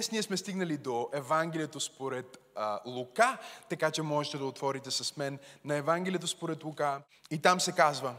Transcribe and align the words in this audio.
днес 0.00 0.12
ние 0.12 0.22
сме 0.22 0.36
стигнали 0.36 0.76
до 0.76 1.08
Евангелието 1.12 1.80
според 1.80 2.38
а, 2.56 2.80
Лука, 2.86 3.38
така 3.68 3.90
че 3.90 4.02
можете 4.02 4.38
да 4.38 4.44
отворите 4.44 4.90
с 4.90 5.16
мен 5.16 5.38
на 5.64 5.76
Евангелието 5.76 6.26
според 6.26 6.64
Лука. 6.64 7.02
И 7.30 7.38
там 7.38 7.60
се 7.60 7.72
казва, 7.72 8.14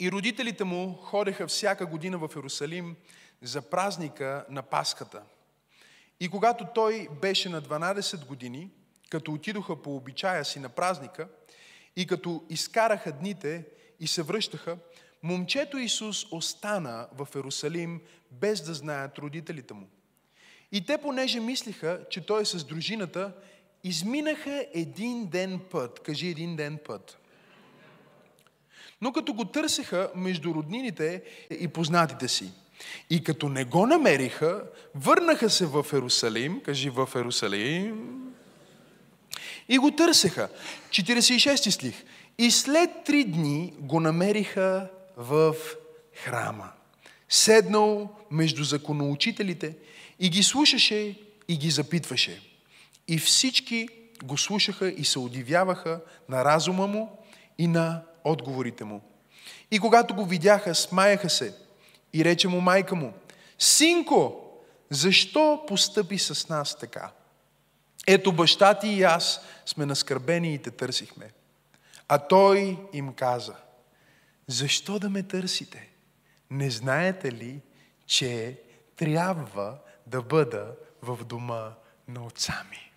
и 0.00 0.12
родителите 0.12 0.64
му 0.64 0.94
ходеха 0.94 1.46
всяка 1.46 1.86
година 1.86 2.18
в 2.18 2.30
Иерусалим 2.36 2.96
за 3.42 3.62
празника 3.62 4.44
на 4.50 4.62
Пасхата. 4.62 5.22
И 6.20 6.28
когато 6.28 6.66
той 6.74 7.08
беше 7.20 7.48
на 7.48 7.62
12 7.62 8.26
години, 8.26 8.70
като 9.10 9.32
отидоха 9.32 9.82
по 9.82 9.96
обичая 9.96 10.44
си 10.44 10.58
на 10.58 10.68
празника 10.68 11.28
и 11.96 12.06
като 12.06 12.44
изкараха 12.48 13.12
дните 13.12 13.64
и 14.00 14.06
се 14.06 14.22
връщаха, 14.22 14.76
момчето 15.22 15.78
Исус 15.78 16.26
остана 16.32 17.08
в 17.12 17.28
Иерусалим 17.34 18.00
без 18.30 18.60
да 18.62 18.74
знаят 18.74 19.18
родителите 19.18 19.74
му. 19.74 19.88
И 20.72 20.80
те, 20.80 20.98
понеже 20.98 21.40
мислиха, 21.40 22.00
че 22.10 22.20
той 22.20 22.42
е 22.42 22.44
с 22.44 22.64
дружината, 22.64 23.32
изминаха 23.84 24.66
един 24.74 25.26
ден 25.26 25.60
път. 25.70 26.00
Кажи 26.00 26.28
един 26.28 26.56
ден 26.56 26.78
път. 26.86 27.18
Но 29.00 29.12
като 29.12 29.34
го 29.34 29.44
търсеха 29.44 30.10
между 30.14 30.54
роднините 30.54 31.22
и 31.60 31.68
познатите 31.68 32.28
си, 32.28 32.52
и 33.10 33.24
като 33.24 33.48
не 33.48 33.64
го 33.64 33.86
намериха, 33.86 34.64
върнаха 34.94 35.50
се 35.50 35.66
в 35.66 35.86
Ерусалим, 35.92 36.60
кажи 36.60 36.90
в 36.90 37.08
Ерусалим, 37.16 38.18
и 39.68 39.78
го 39.78 39.90
търсеха. 39.90 40.48
46 40.90 41.70
стих. 41.70 42.04
И 42.38 42.50
след 42.50 42.90
три 43.04 43.24
дни 43.24 43.74
го 43.78 44.00
намериха 44.00 44.90
в 45.16 45.56
храма. 46.14 46.68
Седнал 47.28 48.10
между 48.30 48.64
законоучителите 48.64 49.76
и 50.22 50.28
ги 50.30 50.42
слушаше 50.42 51.18
и 51.48 51.56
ги 51.56 51.70
запитваше. 51.70 52.40
И 53.08 53.18
всички 53.18 53.88
го 54.24 54.38
слушаха 54.38 54.88
и 54.88 55.04
се 55.04 55.18
удивяваха 55.18 56.00
на 56.28 56.44
разума 56.44 56.86
му 56.86 57.18
и 57.58 57.66
на 57.66 58.02
отговорите 58.24 58.84
му. 58.84 59.00
И 59.70 59.78
когато 59.78 60.14
го 60.14 60.24
видяха, 60.24 60.74
смаяха 60.74 61.30
се 61.30 61.54
и 62.12 62.24
рече 62.24 62.48
му 62.48 62.60
майка 62.60 62.94
му, 62.94 63.12
Синко, 63.58 64.40
защо 64.90 65.64
постъпи 65.68 66.18
с 66.18 66.48
нас 66.48 66.78
така? 66.78 67.10
Ето 68.06 68.32
баща 68.32 68.74
ти 68.74 68.88
и 68.88 69.02
аз 69.02 69.40
сме 69.66 69.86
наскърбени 69.86 70.54
и 70.54 70.58
те 70.58 70.70
търсихме. 70.70 71.30
А 72.08 72.18
той 72.18 72.78
им 72.92 73.12
каза, 73.12 73.54
защо 74.46 74.98
да 74.98 75.10
ме 75.10 75.22
търсите? 75.22 75.88
Не 76.50 76.70
знаете 76.70 77.32
ли, 77.32 77.60
че 78.06 78.58
трябва 78.96 79.78
да 80.12 80.22
бъда 80.22 80.74
в 81.02 81.24
дома 81.24 81.72
на 82.08 82.26
отца 82.26 82.64
ми? 82.70 82.92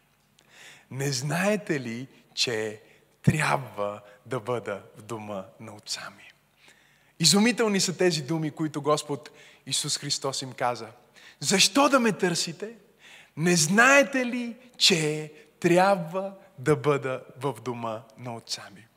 Не 0.92 1.12
знаете 1.12 1.80
ли, 1.80 2.08
че 2.34 2.82
трябва 3.22 4.02
да 4.26 4.40
бъда 4.40 4.82
в 4.98 5.02
дома 5.02 5.46
на 5.60 5.76
отца 5.76 6.12
ми? 6.18 6.32
Изумителни 7.20 7.80
са 7.80 7.98
тези 7.98 8.22
думи, 8.22 8.52
които 8.52 8.82
Господ 8.82 9.30
Исус 9.66 9.98
Христос 9.98 10.42
им 10.42 10.54
каза. 10.54 10.88
Защо 11.40 11.90
да 11.90 12.00
ме 12.00 12.12
търсите? 12.12 12.76
Не 13.38 13.56
знаете 13.56 14.26
ли, 14.26 14.56
че 14.78 15.34
трябва 15.60 16.34
да 16.60 16.76
бъда 16.76 17.24
в 17.38 17.56
дома 17.62 18.02
на 18.18 18.36
отца 18.36 18.64
ми? 18.76 18.88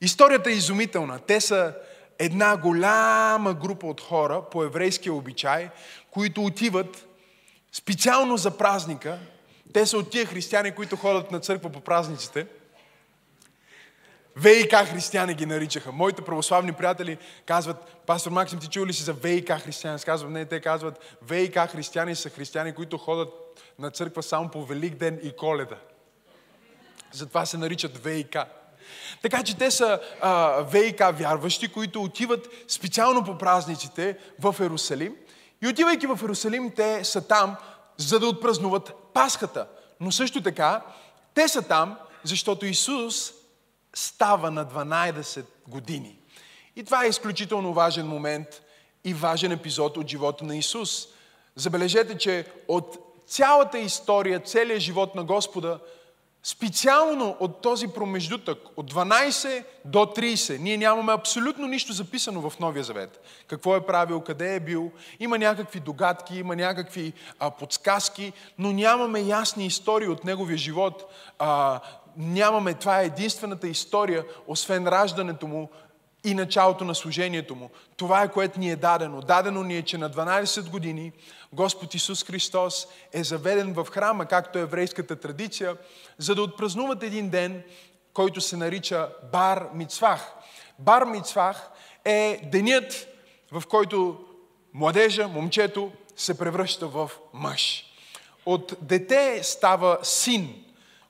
Историята 0.00 0.50
е 0.50 0.52
изумителна. 0.52 1.18
Те 1.18 1.40
са 1.40 1.76
една 2.18 2.56
голяма 2.56 3.54
група 3.54 3.86
от 3.86 4.00
хора 4.00 4.42
по 4.50 4.64
еврейския 4.64 5.12
обичай, 5.12 5.70
които 6.10 6.44
отиват 6.44 7.06
специално 7.72 8.36
за 8.36 8.58
празника. 8.58 9.18
Те 9.72 9.86
са 9.86 9.98
от 9.98 10.10
тия 10.10 10.26
християни, 10.26 10.74
които 10.74 10.96
ходят 10.96 11.30
на 11.30 11.40
църква 11.40 11.70
по 11.70 11.80
празниците– 11.80 12.46
ВИК 14.38 14.74
християни 14.74 15.34
ги 15.34 15.46
наричаха. 15.46 15.92
Моите 15.92 16.22
православни 16.22 16.72
приятели 16.72 17.18
казват, 17.46 17.96
пастор 18.06 18.30
Максим, 18.30 18.58
ти 18.58 18.68
чул 18.68 18.86
ли 18.86 18.92
си 18.92 19.02
за 19.02 19.12
ВИК 19.12 19.52
християни? 19.52 19.94
Аз 19.94 20.04
казвам, 20.04 20.32
не, 20.32 20.44
те 20.44 20.60
казват, 20.60 21.18
ВИК 21.22 21.58
християни 21.58 22.14
са 22.14 22.30
християни, 22.30 22.74
които 22.74 22.98
ходят 22.98 23.28
на 23.78 23.90
църква 23.90 24.22
само 24.22 24.48
по 24.48 24.64
Велик 24.64 24.94
ден 24.94 25.20
и 25.22 25.32
Коледа. 25.36 25.76
Затова 27.12 27.46
се 27.46 27.56
наричат 27.56 28.04
ВИК. 28.04 28.36
Така 29.22 29.42
че 29.42 29.56
те 29.56 29.70
са 29.70 30.00
а, 30.20 30.62
ВИК 30.62 31.02
вярващи, 31.12 31.68
които 31.68 32.02
отиват 32.02 32.48
специално 32.68 33.24
по 33.24 33.38
празниците 33.38 34.18
в 34.40 34.56
Ерусалим. 34.60 35.16
И 35.62 35.68
отивайки 35.68 36.06
в 36.06 36.20
Ерусалим, 36.24 36.70
те 36.76 37.04
са 37.04 37.28
там, 37.28 37.56
за 37.96 38.20
да 38.20 38.26
отпразнуват 38.26 38.92
Пасхата. 39.14 39.66
Но 40.00 40.12
също 40.12 40.42
така, 40.42 40.82
те 41.34 41.48
са 41.48 41.62
там, 41.62 41.96
защото 42.24 42.66
Исус 42.66 43.32
става 43.94 44.50
на 44.50 44.66
12 44.66 45.44
години. 45.68 46.18
И 46.76 46.84
това 46.84 47.04
е 47.04 47.08
изключително 47.08 47.72
важен 47.72 48.06
момент 48.06 48.48
и 49.04 49.14
важен 49.14 49.52
епизод 49.52 49.96
от 49.96 50.08
живота 50.08 50.44
на 50.44 50.56
Исус. 50.56 51.06
Забележете, 51.56 52.18
че 52.18 52.46
от 52.68 52.98
цялата 53.26 53.78
история, 53.78 54.40
целият 54.40 54.80
живот 54.80 55.14
на 55.14 55.24
Господа, 55.24 55.78
специално 56.42 57.36
от 57.40 57.62
този 57.62 57.88
промеждутък, 57.88 58.58
от 58.76 58.92
12 58.92 59.64
до 59.84 59.98
30, 59.98 60.58
ние 60.58 60.76
нямаме 60.76 61.12
абсолютно 61.12 61.66
нищо 61.66 61.92
записано 61.92 62.50
в 62.50 62.58
Новия 62.58 62.84
Завет. 62.84 63.20
Какво 63.46 63.76
е 63.76 63.86
правил, 63.86 64.20
къде 64.20 64.54
е 64.54 64.60
бил, 64.60 64.90
има 65.20 65.38
някакви 65.38 65.80
догадки, 65.80 66.38
има 66.38 66.56
някакви 66.56 67.12
а, 67.38 67.50
подсказки, 67.50 68.32
но 68.58 68.72
нямаме 68.72 69.20
ясни 69.20 69.66
истории 69.66 70.08
от 70.08 70.24
неговия 70.24 70.58
живот. 70.58 71.12
А, 71.38 71.80
нямаме, 72.16 72.74
това 72.74 73.00
е 73.00 73.06
единствената 73.06 73.68
история, 73.68 74.24
освен 74.46 74.88
раждането 74.88 75.46
му 75.46 75.68
и 76.24 76.34
началото 76.34 76.84
на 76.84 76.94
служението 76.94 77.54
му. 77.54 77.70
Това 77.96 78.22
е 78.22 78.32
което 78.32 78.60
ни 78.60 78.70
е 78.70 78.76
дадено. 78.76 79.20
Дадено 79.20 79.62
ни 79.62 79.76
е, 79.76 79.82
че 79.82 79.98
на 79.98 80.10
12 80.10 80.70
години 80.70 81.12
Господ 81.52 81.94
Исус 81.94 82.24
Христос 82.24 82.86
е 83.12 83.24
заведен 83.24 83.72
в 83.72 83.86
храма, 83.90 84.26
както 84.26 84.58
е 84.58 84.62
еврейската 84.62 85.16
традиция, 85.16 85.76
за 86.18 86.34
да 86.34 86.42
отпразнуват 86.42 87.02
един 87.02 87.28
ден, 87.28 87.62
който 88.12 88.40
се 88.40 88.56
нарича 88.56 89.08
Бар 89.32 89.68
Мицвах. 89.74 90.32
Бар 90.78 91.04
Мицвах 91.04 91.70
е 92.04 92.40
денят, 92.52 93.06
в 93.52 93.62
който 93.68 94.24
младежа, 94.74 95.28
момчето 95.28 95.92
се 96.16 96.38
превръща 96.38 96.86
в 96.86 97.10
мъж. 97.32 97.84
От 98.46 98.74
дете 98.82 99.40
става 99.42 99.98
син 100.02 100.64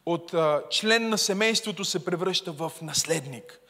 от 0.07 0.35
член 0.71 1.09
на 1.09 1.19
семейството 1.19 1.85
се 1.85 2.05
превръща 2.05 2.53
в 2.53 2.73
наследник. 2.83 3.61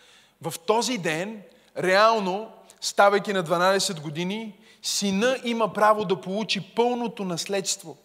В 0.43 0.55
този 0.67 0.99
ден, 0.99 1.43
реално, 1.79 2.51
ставайки 2.81 3.33
на 3.33 3.45
12 3.45 4.01
години, 4.01 4.55
сина 4.83 5.39
има 5.45 5.73
право 5.73 6.05
да 6.05 6.21
получи 6.21 6.61
пълното 6.61 7.25
наследство. 7.25 7.97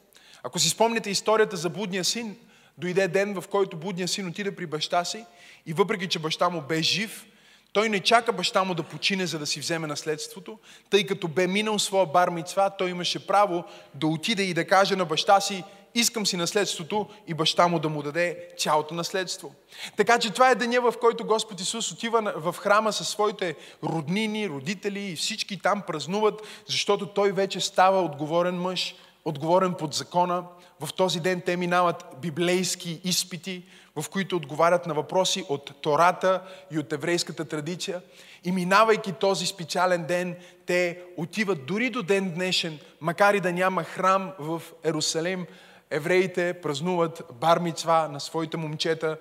Ако 0.44 0.60
си 0.60 0.70
спомняте 0.70 1.10
историята 1.10 1.58
за 1.58 1.70
блудния 1.70 2.04
син, 2.04 2.36
дойде 2.78 3.08
ден, 3.08 3.42
в 3.42 3.48
който 3.48 3.78
блудния 3.78 4.08
син 4.08 4.28
отиде 4.28 4.56
при 4.56 4.66
баща 4.66 5.06
си 5.06 5.26
и 5.66 5.74
въпреки, 5.74 6.08
че 6.08 6.20
баща 6.20 6.50
му 6.50 6.62
бе 6.62 6.82
жив, 6.82 7.26
той 7.74 7.90
не 7.90 8.00
чака 8.00 8.34
баща 8.34 8.64
му 8.64 8.74
да 8.74 8.84
почине, 8.84 9.28
за 9.28 9.40
да 9.40 9.46
си 9.46 9.60
вземе 9.60 9.88
наследството, 9.88 10.60
тъй 10.90 11.06
като 11.06 11.28
бе 11.28 11.48
минал 11.48 11.80
своя 11.80 12.06
бар 12.06 12.30
мицва, 12.30 12.72
той 12.78 12.90
имаше 12.90 13.28
право 13.28 13.64
да 13.96 14.08
отиде 14.08 14.44
и 14.44 14.54
да 14.54 14.68
каже 14.68 14.96
на 14.96 15.06
баща 15.06 15.42
си, 15.42 15.64
искам 15.96 16.26
си 16.26 16.38
наследството 16.38 17.08
и 17.28 17.34
баща 17.34 17.68
му 17.68 17.80
да 17.80 17.90
му 17.90 18.04
даде 18.04 18.48
цялото 18.58 18.94
наследство. 18.94 19.56
Така 19.98 20.20
че 20.20 20.34
това 20.34 20.50
е 20.50 20.56
деня, 20.56 20.82
в 20.82 20.94
който 21.02 21.26
Господ 21.26 21.62
Исус 21.62 21.92
отива 21.92 22.34
в 22.36 22.56
храма 22.58 22.94
със 22.94 23.10
своите 23.10 23.56
роднини, 23.84 24.50
родители 24.50 25.00
и 25.00 25.16
всички 25.16 25.60
там 25.60 25.84
празнуват, 25.88 26.42
защото 26.68 27.06
той 27.06 27.32
вече 27.32 27.60
става 27.60 28.02
отговорен 28.02 28.56
мъж, 28.56 28.96
отговорен 29.26 29.74
под 29.74 29.94
закона. 29.94 30.44
В 30.80 30.94
този 30.94 31.20
ден 31.20 31.42
те 31.46 31.58
минават 31.58 32.06
библейски 32.22 33.02
изпити, 33.04 33.64
в 33.96 34.10
които 34.10 34.36
отговарят 34.36 34.86
на 34.86 34.94
въпроси 34.94 35.46
от 35.50 35.82
Тората 35.82 36.42
и 36.72 36.80
от 36.80 36.94
еврейската 36.94 37.46
традиция. 37.46 38.02
И 38.44 38.52
минавайки 38.52 39.12
този 39.14 39.46
специален 39.46 40.06
ден, 40.06 40.36
те 40.66 41.00
отиват 41.18 41.66
дори 41.66 41.90
до 41.90 42.04
ден 42.04 42.32
днешен, 42.32 42.80
макар 43.02 43.34
и 43.34 43.40
да 43.40 43.52
няма 43.52 43.84
храм 43.84 44.32
в 44.40 44.62
Ерусалим, 44.84 45.46
евреите 45.94 46.54
празнуват 46.54 47.22
бармицва 47.34 48.10
на 48.12 48.20
своите 48.20 48.58
момчета, 48.58 49.18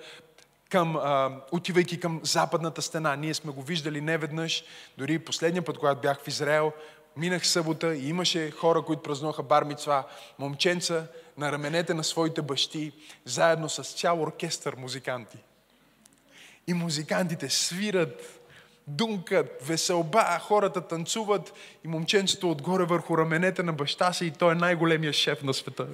към, 0.70 0.96
а, 0.96 1.40
отивайки 1.52 2.00
към 2.00 2.20
западната 2.22 2.82
стена. 2.82 3.16
Ние 3.16 3.34
сме 3.34 3.52
го 3.52 3.62
виждали 3.62 4.00
неведнъж, 4.00 4.64
дори 4.98 5.18
последния 5.18 5.62
път, 5.62 5.78
когато 5.78 6.00
бях 6.00 6.20
в 6.20 6.28
Израел, 6.28 6.72
минах 7.16 7.46
събота 7.46 7.94
и 7.94 8.08
имаше 8.08 8.50
хора, 8.50 8.82
които 8.82 9.02
празнуваха 9.02 9.42
бармицва, 9.42 10.04
момченца 10.38 11.06
на 11.38 11.52
раменете 11.52 11.94
на 11.94 12.04
своите 12.04 12.42
бащи, 12.42 12.92
заедно 13.24 13.68
с 13.68 13.82
цял 13.82 14.22
оркестър 14.22 14.74
музиканти. 14.78 15.38
И 16.66 16.74
музикантите 16.74 17.48
свират 17.48 18.40
дункат, 18.86 19.62
веселба, 19.62 20.38
хората 20.38 20.80
танцуват 20.80 21.52
и 21.84 21.88
момченцето 21.88 22.50
отгоре 22.50 22.84
върху 22.84 23.18
раменете 23.18 23.62
на 23.62 23.72
баща 23.72 24.12
си 24.12 24.26
и 24.26 24.30
той 24.30 24.52
е 24.52 24.54
най-големия 24.54 25.12
шеф 25.12 25.42
на 25.42 25.54
света. 25.54 25.86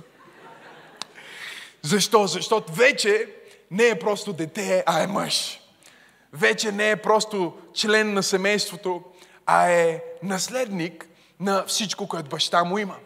Защо? 1.82 2.26
Защото 2.26 2.72
вече 2.72 3.26
не 3.70 3.88
е 3.88 3.98
просто 3.98 4.32
дете, 4.32 4.84
а 4.86 5.02
е 5.02 5.06
мъж. 5.06 5.60
Вече 6.32 6.72
не 6.72 6.90
е 6.90 6.96
просто 6.96 7.52
член 7.75 8.14
на 8.14 8.22
семейството, 8.22 9.02
а 9.46 9.70
е 9.70 10.02
наследник 10.22 11.06
на 11.40 11.64
всичко, 11.66 12.08
което 12.08 12.28
баща 12.28 12.64
му 12.64 12.78
има. 12.78 12.96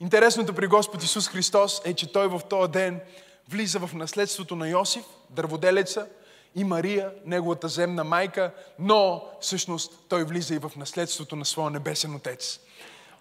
Интересното 0.00 0.54
при 0.54 0.66
Господ 0.66 1.02
Исус 1.02 1.28
Христос 1.28 1.82
е, 1.84 1.94
че 1.94 2.12
Той 2.12 2.28
в 2.28 2.40
този 2.50 2.72
ден 2.72 3.00
влиза 3.48 3.78
в 3.78 3.94
наследството 3.94 4.56
на 4.56 4.68
Йосиф, 4.68 5.04
дърводелеца, 5.30 6.06
и 6.54 6.64
Мария, 6.64 7.12
неговата 7.24 7.68
земна 7.68 8.04
майка, 8.04 8.50
но 8.78 9.24
всъщност 9.40 9.92
той 10.08 10.24
влиза 10.24 10.54
и 10.54 10.58
в 10.58 10.72
наследството 10.76 11.36
на 11.36 11.44
своя 11.44 11.70
небесен 11.70 12.14
Отец. 12.14 12.60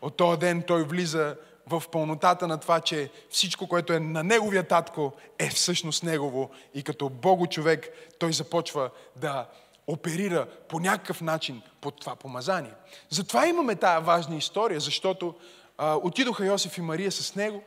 От 0.01 0.17
този 0.17 0.39
ден 0.39 0.63
той 0.67 0.83
влиза 0.83 1.35
в 1.69 1.83
пълнотата 1.91 2.47
на 2.47 2.57
това, 2.57 2.79
че 2.79 3.09
всичко, 3.29 3.67
което 3.67 3.93
е 3.93 3.99
на 3.99 4.23
неговия 4.23 4.67
татко, 4.67 5.13
е 5.39 5.49
всъщност 5.49 6.03
негово. 6.03 6.49
И 6.73 6.83
като 6.83 7.09
Бого 7.09 7.47
човек, 7.47 7.89
той 8.19 8.33
започва 8.33 8.89
да 9.15 9.47
оперира 9.87 10.47
по 10.67 10.79
някакъв 10.79 11.21
начин 11.21 11.61
под 11.81 11.99
това 11.99 12.15
помазание. 12.15 12.73
Затова 13.09 13.47
имаме 13.47 13.75
тая 13.75 14.01
важна 14.01 14.35
история, 14.35 14.79
защото 14.79 15.35
а, 15.77 15.95
отидоха 15.95 16.45
Йосиф 16.45 16.77
и 16.77 16.81
Мария 16.81 17.11
с 17.11 17.35
него, 17.35 17.63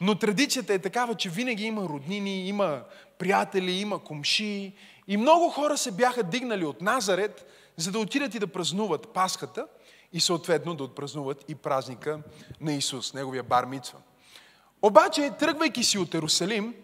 но 0.00 0.14
традицията 0.14 0.74
е 0.74 0.78
такава, 0.78 1.14
че 1.14 1.30
винаги 1.30 1.64
има 1.64 1.82
роднини, 1.82 2.48
има 2.48 2.82
приятели, 3.18 3.72
има 3.72 4.04
комши. 4.04 4.72
И 5.08 5.16
много 5.16 5.50
хора 5.50 5.76
се 5.76 5.92
бяха 5.92 6.22
дигнали 6.22 6.64
от 6.64 6.80
Назарет, 6.80 7.46
за 7.76 7.92
да 7.92 7.98
отидат 7.98 8.34
и 8.34 8.38
да 8.38 8.46
празнуват 8.46 9.08
Пасхата 9.08 9.66
и 10.12 10.20
съответно 10.20 10.74
да 10.74 10.84
отпразнуват 10.84 11.44
и 11.48 11.54
празника 11.54 12.18
на 12.60 12.72
Исус, 12.72 13.14
неговия 13.14 13.42
бар 13.42 13.64
мицва. 13.64 13.98
Обаче, 14.82 15.32
тръгвайки 15.38 15.84
си 15.84 15.98
от 15.98 16.14
Ерусалим, 16.14 16.74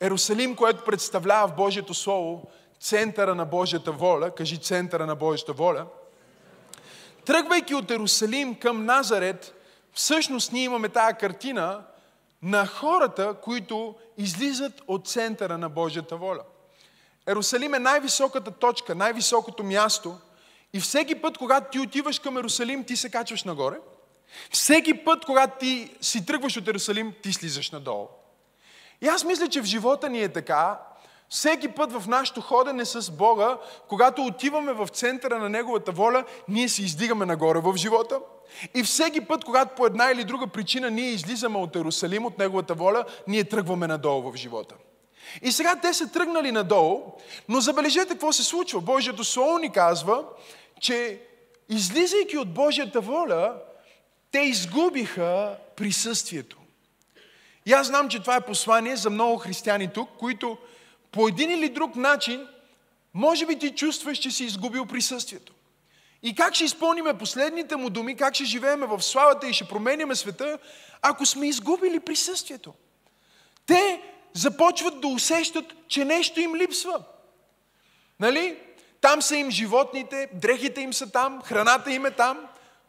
Ерусалим, 0.00 0.56
което 0.56 0.84
представлява 0.84 1.48
в 1.48 1.56
Божието 1.56 1.94
Слово 1.94 2.50
центъра 2.80 3.34
на 3.34 3.44
Божията 3.44 3.92
воля, 3.92 4.30
кажи 4.30 4.58
центъра 4.58 5.06
на 5.06 5.14
Божията 5.14 5.52
воля, 5.52 5.86
тръгвайки 7.24 7.74
от 7.74 7.90
Ерусалим 7.90 8.54
към 8.54 8.84
Назарет, 8.84 9.54
всъщност 9.92 10.52
ние 10.52 10.64
имаме 10.64 10.88
тая 10.88 11.18
картина 11.18 11.84
на 12.42 12.66
хората, 12.66 13.34
които 13.42 13.94
излизат 14.18 14.82
от 14.86 15.08
центъра 15.08 15.58
на 15.58 15.68
Божията 15.68 16.16
воля. 16.16 16.42
Ерусалим 17.26 17.74
е 17.74 17.78
най-високата 17.78 18.50
точка, 18.50 18.94
най-високото 18.94 19.64
място 19.64 20.18
и 20.72 20.80
всеки 20.80 21.14
път, 21.14 21.38
когато 21.38 21.70
ти 21.70 21.80
отиваш 21.80 22.18
към 22.18 22.38
Ерусалим, 22.38 22.84
ти 22.84 22.96
се 22.96 23.10
качваш 23.10 23.44
нагоре. 23.44 23.76
Всеки 24.50 25.04
път, 25.04 25.24
когато 25.24 25.58
ти 25.58 25.90
си 26.00 26.26
тръгваш 26.26 26.56
от 26.56 26.68
Ерусалим, 26.68 27.14
ти 27.22 27.32
слизаш 27.32 27.70
надолу. 27.70 28.08
И 29.02 29.08
аз 29.08 29.24
мисля, 29.24 29.48
че 29.48 29.60
в 29.60 29.64
живота 29.64 30.08
ни 30.08 30.22
е 30.22 30.32
така, 30.32 30.78
всеки 31.28 31.68
път 31.68 31.92
в 31.92 32.08
нашето 32.08 32.40
ходене 32.40 32.84
с 32.84 33.10
Бога, 33.10 33.58
когато 33.88 34.22
отиваме 34.22 34.72
в 34.72 34.88
центъра 34.88 35.38
на 35.38 35.48
Неговата 35.48 35.92
воля, 35.92 36.24
ние 36.48 36.68
се 36.68 36.82
издигаме 36.82 37.26
нагоре 37.26 37.60
в 37.60 37.76
живота. 37.76 38.20
И 38.74 38.82
всеки 38.82 39.20
път, 39.20 39.44
когато 39.44 39.74
по 39.74 39.86
една 39.86 40.10
или 40.10 40.24
друга 40.24 40.46
причина 40.46 40.90
ние 40.90 41.10
излизаме 41.10 41.58
от 41.58 41.76
Ерусалим, 41.76 42.26
от 42.26 42.38
Неговата 42.38 42.74
воля, 42.74 43.04
ние 43.28 43.44
тръгваме 43.44 43.86
надолу 43.86 44.32
в 44.32 44.36
живота. 44.36 44.74
И 45.42 45.52
сега 45.52 45.76
те 45.76 45.92
са 45.92 46.12
тръгнали 46.12 46.52
надолу, 46.52 47.02
но 47.48 47.60
забележете 47.60 48.08
какво 48.08 48.32
се 48.32 48.44
случва. 48.44 48.80
Божието 48.80 49.24
Слово 49.24 49.58
ни 49.58 49.72
казва, 49.72 50.24
че 50.82 51.20
излизайки 51.68 52.38
от 52.38 52.54
Божията 52.54 53.00
воля, 53.00 53.54
те 54.30 54.38
изгубиха 54.38 55.56
присъствието. 55.76 56.58
И 57.66 57.72
аз 57.72 57.86
знам, 57.86 58.08
че 58.08 58.20
това 58.20 58.36
е 58.36 58.46
послание 58.46 58.96
за 58.96 59.10
много 59.10 59.38
християни 59.38 59.92
тук, 59.92 60.10
които 60.18 60.58
по 61.12 61.28
един 61.28 61.50
или 61.50 61.68
друг 61.68 61.96
начин, 61.96 62.48
може 63.14 63.46
би 63.46 63.58
ти 63.58 63.70
чувстваш, 63.70 64.18
че 64.18 64.30
си 64.30 64.44
изгубил 64.44 64.86
присъствието. 64.86 65.52
И 66.22 66.34
как 66.34 66.54
ще 66.54 66.64
изпълниме 66.64 67.18
последните 67.18 67.76
му 67.76 67.90
думи, 67.90 68.16
как 68.16 68.34
ще 68.34 68.44
живееме 68.44 68.86
в 68.86 69.02
славата 69.02 69.48
и 69.48 69.52
ще 69.52 69.68
променяме 69.68 70.14
света, 70.14 70.58
ако 71.02 71.26
сме 71.26 71.48
изгубили 71.48 72.00
присъствието. 72.00 72.74
Те 73.66 74.02
започват 74.32 75.00
да 75.00 75.08
усещат, 75.08 75.74
че 75.88 76.04
нещо 76.04 76.40
им 76.40 76.56
липсва. 76.56 77.02
Нали? 78.20 78.58
Там 79.02 79.22
са 79.22 79.36
им 79.36 79.50
животните, 79.50 80.28
дрехите 80.32 80.80
им 80.80 80.92
са 80.92 81.12
там, 81.12 81.42
храната 81.42 81.92
им 81.92 82.06
е 82.06 82.10
там, 82.10 82.38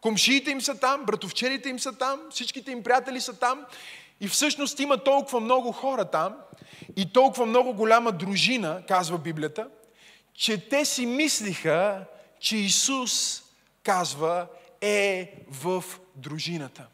комшиите 0.01 0.51
им 0.51 0.62
са 0.62 0.80
там, 0.80 1.04
братовчерите 1.06 1.69
им 1.69 1.80
са 1.80 1.98
там, 1.98 2.21
всичките 2.31 2.71
им 2.71 2.83
приятели 2.83 3.21
са 3.21 3.39
там. 3.39 3.65
И 4.21 4.27
всъщност 4.27 4.80
има 4.80 4.98
толкова 4.98 5.39
много 5.39 5.71
хора 5.71 6.06
там 6.06 6.36
и 6.95 7.13
толкова 7.13 7.45
много 7.45 7.74
голяма 7.74 8.12
дружина, 8.12 8.81
казва 8.88 9.18
Библията, 9.18 9.68
че 10.33 10.69
те 10.69 10.86
си 10.86 11.06
мислиха, 11.06 12.06
че 12.39 12.57
Исус, 12.57 13.44
казва, 13.83 14.48
е 14.81 15.33
в 15.51 15.83
дружината. 16.16 16.86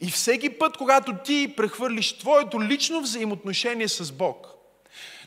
И 0.00 0.10
всеки 0.10 0.58
път, 0.58 0.76
когато 0.76 1.16
ти 1.24 1.54
прехвърлиш 1.56 2.18
твоето 2.18 2.62
лично 2.62 3.00
взаимоотношение 3.00 3.88
с 3.88 4.12
Бог 4.12 4.46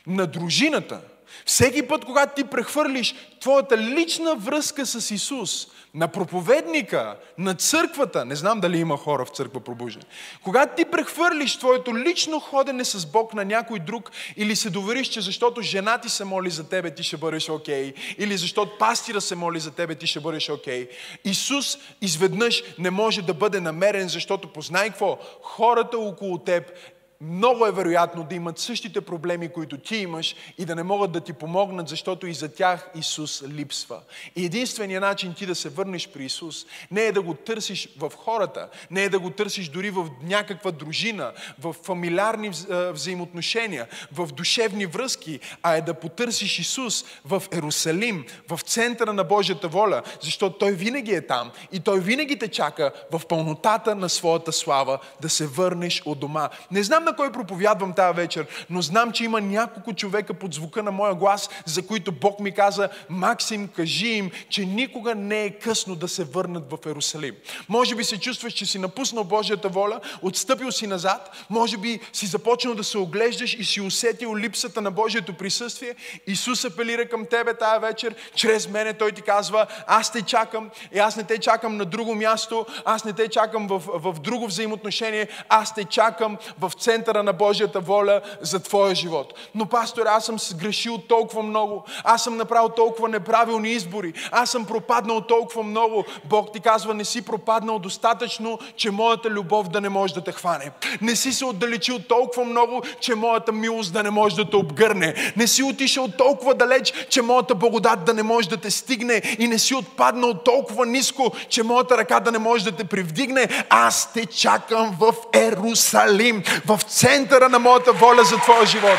на 0.06 0.26
дружината, 0.26 1.00
всеки 1.46 1.88
път, 1.88 2.04
когато 2.04 2.34
ти 2.34 2.44
прехвърлиш 2.44 3.14
твоята 3.40 3.78
лична 3.78 4.36
връзка 4.36 4.86
с 4.86 5.10
Исус 5.10 5.66
на 5.94 6.08
проповедника, 6.08 7.16
на 7.38 7.54
църквата, 7.54 8.24
не 8.24 8.36
знам 8.36 8.60
дали 8.60 8.78
има 8.78 8.96
хора 8.96 9.24
в 9.24 9.28
църква 9.28 9.60
пробуждане, 9.60 10.04
когато 10.42 10.76
ти 10.76 10.84
прехвърлиш 10.84 11.58
твоето 11.58 11.98
лично 11.98 12.40
ходене 12.40 12.84
с 12.84 13.06
Бог 13.06 13.34
на 13.34 13.44
някой 13.44 13.78
друг 13.78 14.10
или 14.36 14.56
се 14.56 14.70
довериш, 14.70 15.08
че 15.08 15.20
защото 15.20 15.62
жена 15.62 15.98
ти 15.98 16.08
се 16.08 16.24
моли 16.24 16.50
за 16.50 16.68
тебе, 16.68 16.94
ти 16.94 17.02
ще 17.02 17.16
бъдеш 17.16 17.48
окей, 17.48 17.92
okay, 17.92 18.14
или 18.18 18.36
защото 18.36 18.78
пастира 18.78 19.20
се 19.20 19.34
моли 19.34 19.60
за 19.60 19.70
тебе, 19.70 19.94
ти 19.94 20.06
ще 20.06 20.20
бъдеш 20.20 20.50
окей. 20.50 20.86
Okay. 20.86 20.90
Исус 21.24 21.78
изведнъж 22.00 22.62
не 22.78 22.90
може 22.90 23.22
да 23.22 23.34
бъде 23.34 23.60
намерен, 23.60 24.08
защото 24.08 24.52
познай 24.52 24.88
какво? 24.88 25.18
Хората 25.42 25.98
около 25.98 26.38
теб 26.38 26.72
много 27.20 27.66
е 27.66 27.72
вероятно 27.72 28.24
да 28.24 28.34
имат 28.34 28.58
същите 28.58 29.00
проблеми, 29.00 29.48
които 29.48 29.78
ти 29.78 29.96
имаш 29.96 30.36
и 30.58 30.64
да 30.64 30.76
не 30.76 30.82
могат 30.82 31.12
да 31.12 31.20
ти 31.20 31.32
помогнат, 31.32 31.88
защото 31.88 32.26
и 32.26 32.34
за 32.34 32.54
тях 32.54 32.90
Исус 32.94 33.42
липсва. 33.48 34.00
И 34.36 34.44
единственият 34.44 35.02
начин 35.02 35.34
ти 35.34 35.46
да 35.46 35.54
се 35.54 35.68
върнеш 35.68 36.08
при 36.08 36.24
Исус 36.24 36.66
не 36.90 37.02
е 37.02 37.12
да 37.12 37.22
го 37.22 37.34
търсиш 37.34 37.88
в 37.98 38.12
хората, 38.16 38.68
не 38.90 39.04
е 39.04 39.08
да 39.08 39.18
го 39.18 39.30
търсиш 39.30 39.68
дори 39.68 39.90
в 39.90 40.10
някаква 40.22 40.70
дружина, 40.70 41.32
в 41.58 41.72
фамилиарни 41.72 42.50
взаимоотношения, 42.92 43.86
в 44.12 44.26
душевни 44.26 44.86
връзки, 44.86 45.40
а 45.62 45.76
е 45.76 45.80
да 45.80 45.94
потърсиш 45.94 46.58
Исус 46.58 47.04
в 47.24 47.42
Ерусалим, 47.52 48.24
в 48.48 48.60
центъра 48.60 49.12
на 49.12 49.24
Божията 49.24 49.68
воля, 49.68 50.02
защото 50.20 50.58
Той 50.58 50.72
винаги 50.72 51.12
е 51.12 51.26
там 51.26 51.50
и 51.72 51.80
Той 51.80 52.00
винаги 52.00 52.38
те 52.38 52.48
чака 52.48 52.92
в 53.10 53.22
пълнотата 53.28 53.94
на 53.94 54.08
своята 54.08 54.52
слава 54.52 54.98
да 55.20 55.28
се 55.28 55.46
върнеш 55.46 56.02
от 56.04 56.20
дома. 56.20 56.48
Не 56.70 56.82
знам 56.82 57.04
на 57.10 57.16
кой 57.16 57.32
проповядвам 57.32 57.92
тази 57.92 58.16
вечер, 58.16 58.46
но 58.70 58.82
знам, 58.82 59.12
че 59.12 59.24
има 59.24 59.40
няколко 59.40 59.92
човека 59.92 60.34
под 60.34 60.54
звука 60.54 60.82
на 60.82 60.90
моя 60.90 61.14
глас, 61.14 61.50
за 61.64 61.86
които 61.86 62.12
Бог 62.12 62.40
ми 62.40 62.52
каза, 62.52 62.88
Максим, 63.08 63.68
кажи 63.68 64.08
им, 64.08 64.30
че 64.48 64.66
никога 64.66 65.14
не 65.14 65.44
е 65.44 65.50
късно 65.50 65.96
да 65.96 66.08
се 66.08 66.24
върнат 66.24 66.70
в 66.70 66.86
Ерусалим. 66.86 67.34
Може 67.68 67.94
би 67.94 68.04
се 68.04 68.20
чувстваш, 68.20 68.52
че 68.52 68.66
си 68.66 68.78
напуснал 68.78 69.24
Божията 69.24 69.68
воля, 69.68 70.00
отстъпил 70.22 70.72
си 70.72 70.86
назад, 70.86 71.30
може 71.50 71.76
би 71.76 72.00
си 72.12 72.26
започнал 72.26 72.74
да 72.74 72.84
се 72.84 72.98
оглеждаш 72.98 73.54
и 73.54 73.64
си 73.64 73.80
усетил 73.80 74.36
липсата 74.36 74.80
на 74.80 74.90
Божието 74.90 75.32
присъствие. 75.32 75.94
Исус 76.26 76.64
апелира 76.64 77.08
към 77.08 77.26
тебе 77.26 77.54
тая 77.54 77.80
вечер, 77.80 78.14
чрез 78.34 78.68
мене 78.68 78.92
Той 78.92 79.12
ти 79.12 79.22
казва, 79.22 79.66
аз 79.86 80.12
те 80.12 80.22
чакам 80.22 80.70
и 80.94 80.98
аз 80.98 81.16
не 81.16 81.24
те 81.24 81.38
чакам 81.38 81.76
на 81.76 81.84
друго 81.84 82.14
място, 82.14 82.66
аз 82.84 83.04
не 83.04 83.12
те 83.12 83.28
чакам 83.28 83.66
в, 83.66 83.82
в 83.94 84.20
друго 84.20 84.46
взаимоотношение, 84.46 85.28
аз 85.48 85.74
те 85.74 85.84
чакам 85.84 86.36
в 86.58 86.72
център 86.78 86.99
центъра 87.00 87.22
на 87.22 87.32
Божията 87.32 87.80
воля 87.80 88.20
за 88.40 88.60
твоя 88.60 88.94
живот. 88.94 89.34
Но, 89.54 89.66
пастор, 89.66 90.06
аз 90.06 90.24
съм 90.24 90.38
сгрешил 90.38 90.98
толкова 90.98 91.42
много. 91.42 91.84
Аз 92.04 92.24
съм 92.24 92.36
направил 92.36 92.68
толкова 92.68 93.08
неправилни 93.08 93.70
избори. 93.70 94.12
Аз 94.32 94.50
съм 94.50 94.64
пропаднал 94.64 95.20
толкова 95.20 95.62
много. 95.62 96.04
Бог 96.24 96.52
ти 96.52 96.60
казва, 96.60 96.94
не 96.94 97.04
си 97.04 97.22
пропаднал 97.22 97.78
достатъчно, 97.78 98.58
че 98.76 98.90
моята 98.90 99.30
любов 99.30 99.68
да 99.68 99.80
не 99.80 99.88
може 99.88 100.14
да 100.14 100.20
те 100.20 100.32
хване. 100.32 100.70
Не 101.00 101.16
си 101.16 101.32
се 101.32 101.44
отдалечил 101.44 101.98
толкова 101.98 102.44
много, 102.44 102.82
че 103.00 103.14
моята 103.14 103.52
милост 103.52 103.92
да 103.92 104.02
не 104.02 104.10
може 104.10 104.36
да 104.36 104.50
те 104.50 104.56
обгърне. 104.56 105.14
Не 105.36 105.46
си 105.46 105.62
отишъл 105.62 106.08
толкова 106.08 106.54
далеч, 106.54 106.92
че 107.08 107.22
моята 107.22 107.54
благодат 107.54 108.04
да 108.04 108.14
не 108.14 108.22
може 108.22 108.48
да 108.48 108.56
те 108.56 108.70
стигне. 108.70 109.22
И 109.38 109.48
не 109.48 109.58
си 109.58 109.74
отпаднал 109.74 110.34
толкова 110.34 110.86
ниско, 110.86 111.32
че 111.48 111.62
моята 111.62 111.98
ръка 111.98 112.20
да 112.20 112.32
не 112.32 112.38
може 112.38 112.64
да 112.64 112.72
те 112.72 112.84
привдигне. 112.84 113.48
Аз 113.70 114.12
те 114.12 114.26
чакам 114.26 114.96
в 115.00 115.14
Ерусалим, 115.34 116.42
в 116.66 116.80
центъра 116.90 117.48
на 117.48 117.58
моята 117.58 117.92
воля 117.92 118.24
за 118.24 118.36
твоя 118.36 118.66
живот. 118.66 118.98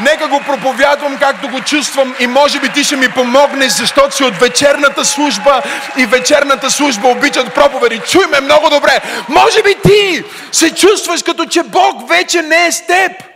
Нека 0.00 0.28
го 0.28 0.40
проповядвам 0.40 1.18
както 1.18 1.48
го 1.48 1.60
чувствам 1.60 2.14
и 2.20 2.26
може 2.26 2.60
би 2.60 2.68
ти 2.68 2.84
ще 2.84 2.96
ми 2.96 3.08
помогнеш, 3.08 3.72
защото 3.72 4.16
си 4.16 4.24
от 4.24 4.36
вечерната 4.36 5.04
служба 5.04 5.62
и 5.96 6.06
вечерната 6.06 6.70
служба 6.70 7.08
обичат 7.08 7.54
проповеди. 7.54 8.00
Чуй 8.10 8.26
ме 8.26 8.40
много 8.40 8.70
добре. 8.70 9.00
Може 9.28 9.62
би 9.62 9.76
ти 9.84 10.24
се 10.52 10.74
чувстваш 10.74 11.22
като 11.22 11.46
че 11.46 11.62
Бог 11.62 12.08
вече 12.08 12.42
не 12.42 12.66
е 12.66 12.72
с 12.72 12.86
теб. 12.86 13.27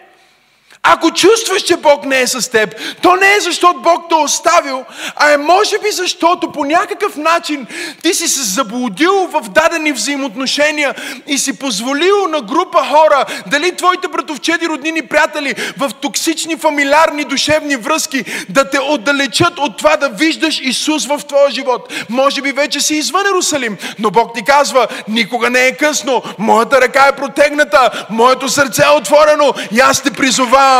Ако 0.85 1.11
чувстваш, 1.11 1.63
че 1.63 1.77
Бог 1.77 2.05
не 2.05 2.21
е 2.21 2.27
с 2.27 2.51
теб, 2.51 2.75
то 3.03 3.17
не 3.17 3.35
е 3.35 3.41
защото 3.41 3.81
Бог 3.81 4.09
те 4.09 4.15
е 4.15 4.19
оставил, 4.19 4.85
а 5.17 5.33
е 5.33 5.37
може 5.37 5.79
би 5.79 5.91
защото 5.91 6.53
по 6.53 6.65
някакъв 6.65 7.17
начин 7.17 7.67
ти 8.03 8.15
си 8.15 8.29
се 8.29 8.43
заблудил 8.43 9.29
в 9.33 9.49
дадени 9.49 9.93
взаимоотношения 9.93 10.95
и 11.27 11.39
си 11.39 11.59
позволил 11.59 12.29
на 12.29 12.41
група 12.41 12.79
хора, 12.79 13.25
дали 13.47 13.77
твоите 13.77 14.09
братовчеди, 14.09 14.69
роднини, 14.69 15.03
приятели, 15.03 15.55
в 15.79 15.91
токсични 16.01 16.57
фамилиарни 16.57 17.25
душевни 17.25 17.77
връзки, 17.77 18.25
да 18.49 18.71
те 18.71 18.79
отдалечат 18.81 19.59
от 19.59 19.77
това 19.77 19.97
да 19.97 20.09
виждаш 20.09 20.61
Исус 20.63 21.07
в 21.07 21.21
твоя 21.29 21.51
живот. 21.51 21.93
Може 22.09 22.43
би 22.43 22.53
вече 22.53 22.81
си 22.81 22.95
извън 22.95 23.27
Иерусалим, 23.27 23.77
но 23.99 24.11
Бог 24.11 24.35
ти 24.35 24.45
казва, 24.45 24.87
никога 25.09 25.51
не 25.51 25.67
е 25.67 25.77
късно, 25.77 26.23
моята 26.39 26.81
ръка 26.81 27.07
е 27.07 27.17
протегната, 27.17 28.07
моето 28.11 28.49
сърце 28.49 28.83
е 28.83 28.99
отворено 28.99 29.55
и 29.73 29.81
аз 29.81 30.03
те 30.03 30.11
призовавам 30.11 30.72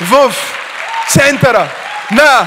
в 0.00 0.34
центъра 1.08 1.68
на 2.10 2.46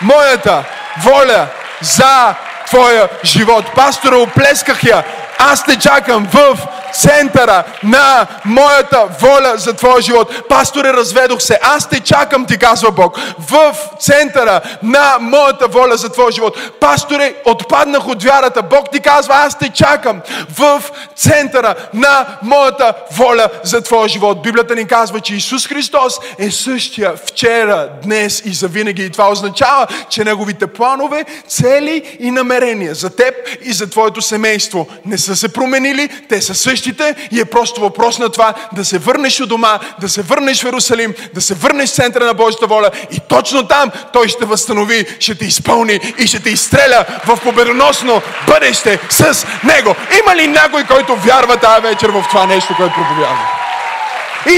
моята 0.00 0.64
воля 1.04 1.46
за 1.80 2.34
твоя 2.66 3.08
живот. 3.24 3.64
Пастора, 3.74 4.16
оплесках 4.16 4.84
я. 4.84 5.04
Аз 5.38 5.64
те 5.64 5.78
чакам 5.78 6.28
в 6.32 6.58
центъра 6.92 7.64
на 7.82 8.26
моята 8.44 9.06
воля 9.20 9.52
за 9.56 9.72
твоя 9.72 10.00
живот. 10.00 10.48
Пасторе, 10.48 10.92
разведох 10.92 11.40
се. 11.40 11.58
Аз 11.62 11.88
те 11.88 12.00
чакам, 12.00 12.46
ти 12.46 12.58
казва 12.58 12.90
Бог. 12.90 13.18
В 13.38 13.76
центъра 14.00 14.60
на 14.82 15.16
моята 15.20 15.68
воля 15.68 15.96
за 15.96 16.08
твоя 16.08 16.32
живот. 16.32 16.58
Пасторе, 16.80 17.34
отпаднах 17.44 18.08
от 18.08 18.22
вярата. 18.22 18.62
Бог 18.62 18.90
ти 18.92 19.00
казва, 19.00 19.34
аз 19.34 19.58
те 19.58 19.68
чакам. 19.68 20.20
В 20.58 20.82
центъра 21.16 21.74
на 21.94 22.26
моята 22.42 22.94
воля 23.10 23.48
за 23.62 23.80
твоя 23.80 24.08
живот. 24.08 24.42
Библията 24.42 24.74
ни 24.74 24.86
казва, 24.86 25.20
че 25.20 25.34
Исус 25.34 25.68
Христос 25.68 26.14
е 26.38 26.50
същия 26.50 27.12
вчера, 27.26 27.88
днес 28.04 28.42
и 28.44 28.54
завинаги. 28.54 29.04
И 29.04 29.10
това 29.10 29.30
означава, 29.30 29.86
че 30.08 30.24
Неговите 30.24 30.66
планове, 30.66 31.24
цели 31.48 32.16
и 32.20 32.30
намерения 32.30 32.94
за 32.94 33.16
теб 33.16 33.34
и 33.62 33.72
за 33.72 33.90
твоето 33.90 34.22
семейство 34.22 34.86
не 35.06 35.18
са 35.22 35.36
се 35.36 35.52
променили. 35.52 36.08
Те 36.28 36.42
са 36.42 36.54
същи 36.54 36.82
същите 36.82 37.28
и 37.30 37.40
е 37.40 37.44
просто 37.44 37.80
въпрос 37.80 38.18
на 38.18 38.28
това 38.28 38.54
да 38.72 38.84
се 38.84 38.98
върнеш 38.98 39.40
у 39.40 39.46
дома, 39.46 39.78
да 40.00 40.08
се 40.08 40.22
върнеш 40.22 40.62
в 40.62 40.64
Иерусалим, 40.64 41.14
да 41.34 41.40
се 41.40 41.54
върнеш 41.54 41.90
в 41.90 41.94
центъра 41.94 42.24
на 42.24 42.34
Божията 42.34 42.66
воля 42.66 42.90
и 43.10 43.20
точно 43.28 43.68
там 43.68 43.90
Той 44.12 44.28
ще 44.28 44.44
възстанови, 44.44 45.06
ще 45.20 45.34
те 45.34 45.44
изпълни 45.44 46.00
и 46.18 46.26
ще 46.26 46.42
те 46.42 46.50
изстреля 46.50 47.04
в 47.26 47.40
победоносно 47.42 48.22
бъдеще 48.46 48.98
с 49.10 49.46
Него. 49.64 49.94
Има 50.22 50.36
ли 50.36 50.46
някой, 50.46 50.84
който 50.84 51.16
вярва 51.16 51.56
тази 51.56 51.82
вечер 51.82 52.08
в 52.08 52.24
това 52.28 52.46
нещо, 52.46 52.74
което 52.76 52.94
проповядва? 52.94 53.48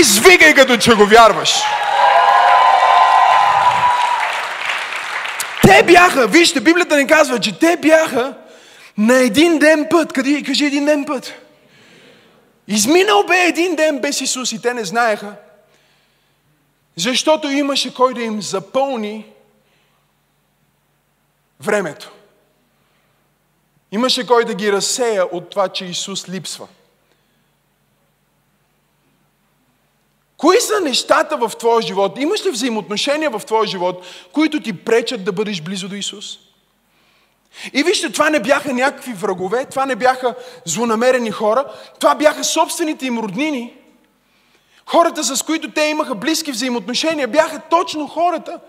Извигай 0.01 0.55
като 0.55 0.77
че 0.77 0.95
го 0.95 1.07
вярваш. 1.07 1.63
Те 5.63 5.83
бяха, 5.83 6.27
вижте, 6.27 6.61
Библията 6.61 6.97
ни 6.97 7.07
казва, 7.07 7.41
че 7.41 7.59
те 7.59 7.77
бяха 7.83 8.33
на 8.99 9.19
един 9.19 9.59
ден 9.59 9.87
път. 9.91 10.13
Къде, 10.13 10.43
кажи 10.43 10.65
един 10.65 10.85
ден 10.85 11.05
път. 11.05 11.33
Изминал 12.69 13.25
бе 13.27 13.37
един 13.37 13.77
ден 13.77 14.01
без 14.01 14.21
Исус 14.21 14.53
и 14.53 14.63
те 14.63 14.75
не 14.75 14.85
знаеха, 14.85 15.35
защото 16.97 17.49
имаше 17.49 17.95
кой 17.95 18.15
да 18.15 18.23
им 18.23 18.43
запълни 18.43 19.27
времето. 21.61 22.13
Имаше 23.93 24.27
кой 24.27 24.45
да 24.45 24.55
ги 24.55 24.73
разсея 24.73 25.27
от 25.27 25.51
това, 25.51 25.69
че 25.69 25.85
Исус 25.85 26.29
липсва. 26.29 26.69
Кои 30.37 30.61
са 30.61 30.81
нещата 30.81 31.37
в 31.37 31.53
твоя 31.59 31.83
живот? 31.83 32.19
Имаш 32.19 32.47
ли 32.47 32.51
взаимоотношения 32.51 33.31
в 33.31 33.47
твоя 33.47 33.67
живот, 33.67 34.07
които 34.33 34.61
ти 34.61 34.85
пречат 34.85 35.25
да 35.25 35.33
бъдеш 35.33 35.63
близо 35.63 35.89
до 35.89 35.95
Исус? 35.95 36.39
И 37.73 37.83
вижте, 37.83 38.13
това 38.13 38.31
не 38.31 38.41
бяха 38.41 38.73
някакви 38.73 39.13
врагове, 39.13 39.65
това 39.65 39.87
не 39.87 39.97
бяха 39.97 40.35
злонамерени 40.65 41.31
хора, 41.31 41.65
това 42.01 42.15
бяха 42.15 42.45
собствените 42.45 43.07
им 43.07 43.19
роднини. 43.19 43.75
Хората, 44.87 45.25
с 45.25 45.43
които 45.43 45.71
те 45.71 45.83
имаха 45.83 46.15
близки 46.15 46.53
взаимоотношения, 46.53 47.29
бяха 47.29 47.61
точно 47.71 48.07
хората, 48.07 48.61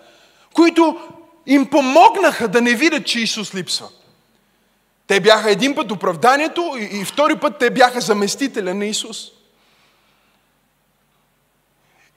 които 0.53 0.99
им 1.45 1.69
помогнаха 1.69 2.47
да 2.47 2.61
не 2.61 2.73
видят, 2.73 3.05
че 3.05 3.19
Исус 3.19 3.55
липсва. 3.55 3.87
Те 5.07 5.19
бяха 5.19 5.51
един 5.51 5.75
път 5.75 5.91
оправданието 5.91 6.75
и, 6.91 7.05
втори 7.05 7.35
път 7.35 7.59
те 7.59 7.69
бяха 7.69 8.01
заместителя 8.01 8.73
на 8.73 8.85
Исус. 8.85 9.17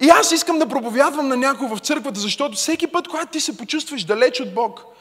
И 0.00 0.08
аз 0.08 0.32
искам 0.32 0.58
да 0.58 0.68
проповядвам 0.68 1.28
на 1.28 1.36
някой 1.36 1.68
в 1.68 1.78
църквата, 1.78 2.20
защото 2.20 2.56
всеки 2.56 2.86
път, 2.86 3.08
когато 3.08 3.26
ти 3.26 3.40
се 3.40 3.56
почувстваш 3.56 4.04
далеч 4.04 4.40
от 4.40 4.54
Бог– 4.54 4.84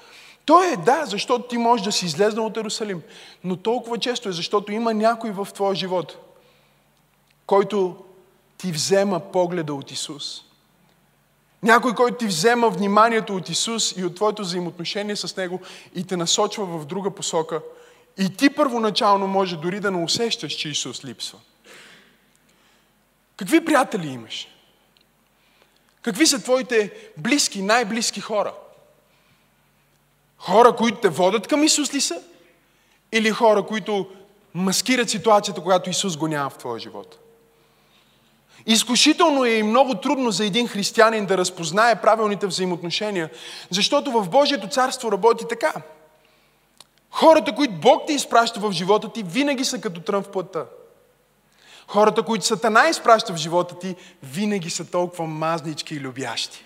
той 0.47 0.73
е 0.73 0.77
да, 0.77 1.05
защото 1.05 1.47
ти 1.47 1.57
можеш 1.57 1.85
да 1.85 1.91
си 1.91 2.05
излезнал 2.05 2.45
от 2.45 2.57
Иерусалим. 2.57 3.01
Но 3.43 3.55
толкова 3.55 3.97
често 3.97 4.29
е, 4.29 4.31
защото 4.31 4.71
има 4.71 4.93
някой 4.93 5.31
в 5.31 5.47
твоя 5.53 5.75
живот, 5.75 6.17
който 7.45 7.97
ти 8.57 8.71
взема 8.71 9.19
погледа 9.19 9.73
от 9.73 9.91
Исус. 9.91 10.43
Някой, 11.63 11.95
който 11.95 12.17
ти 12.17 12.25
взема 12.25 12.69
вниманието 12.69 13.35
от 13.35 13.49
Исус 13.49 13.93
и 13.97 14.05
от 14.05 14.15
твоето 14.15 14.41
взаимоотношение 14.41 15.15
с 15.15 15.37
Него 15.37 15.61
и 15.95 16.03
те 16.03 16.17
насочва 16.17 16.65
в 16.65 16.85
друга 16.85 17.11
посока. 17.11 17.61
И 18.17 18.29
ти 18.29 18.49
първоначално 18.49 19.27
може 19.27 19.57
дори 19.57 19.79
да 19.79 19.91
не 19.91 20.03
усещаш, 20.03 20.53
че 20.53 20.69
Исус 20.69 21.05
липсва. 21.05 21.39
Какви 23.37 23.65
приятели 23.65 24.07
имаш? 24.07 24.47
Какви 26.01 26.27
са 26.27 26.43
твоите 26.43 26.93
близки, 27.17 27.61
най-близки 27.61 28.21
хора? 28.21 28.53
Хора, 30.37 30.75
които 30.75 30.97
те 30.97 31.09
водят 31.09 31.47
към 31.47 31.63
Исус 31.63 31.93
ли 31.93 32.01
са? 32.01 32.21
Или 33.11 33.29
хора, 33.29 33.63
които 33.63 34.07
маскират 34.53 35.09
ситуацията, 35.09 35.61
когато 35.61 35.89
Исус 35.89 36.17
го 36.17 36.27
няма 36.27 36.49
в 36.49 36.57
твоя 36.57 36.79
живот? 36.79 37.19
Изкушително 38.65 39.45
е 39.45 39.49
и 39.49 39.63
много 39.63 39.95
трудно 39.95 40.31
за 40.31 40.45
един 40.45 40.67
християнин 40.67 41.25
да 41.25 41.37
разпознае 41.37 42.01
правилните 42.01 42.47
взаимоотношения, 42.47 43.29
защото 43.69 44.11
в 44.11 44.29
Божието 44.29 44.67
царство 44.67 45.11
работи 45.11 45.45
така. 45.49 45.73
Хората, 47.11 47.55
които 47.55 47.73
Бог 47.73 48.07
ти 48.07 48.13
изпраща 48.13 48.59
в 48.59 48.71
живота 48.71 49.11
ти, 49.11 49.23
винаги 49.23 49.65
са 49.65 49.81
като 49.81 50.01
трън 50.01 50.23
в 50.23 50.31
плътта. 50.31 50.65
Хората, 51.87 52.23
които 52.23 52.45
Сатана 52.45 52.89
изпраща 52.89 53.33
в 53.33 53.37
живота 53.37 53.79
ти, 53.79 53.95
винаги 54.23 54.69
са 54.69 54.91
толкова 54.91 55.25
мазнички 55.25 55.95
и 55.95 55.99
любящи. 55.99 56.63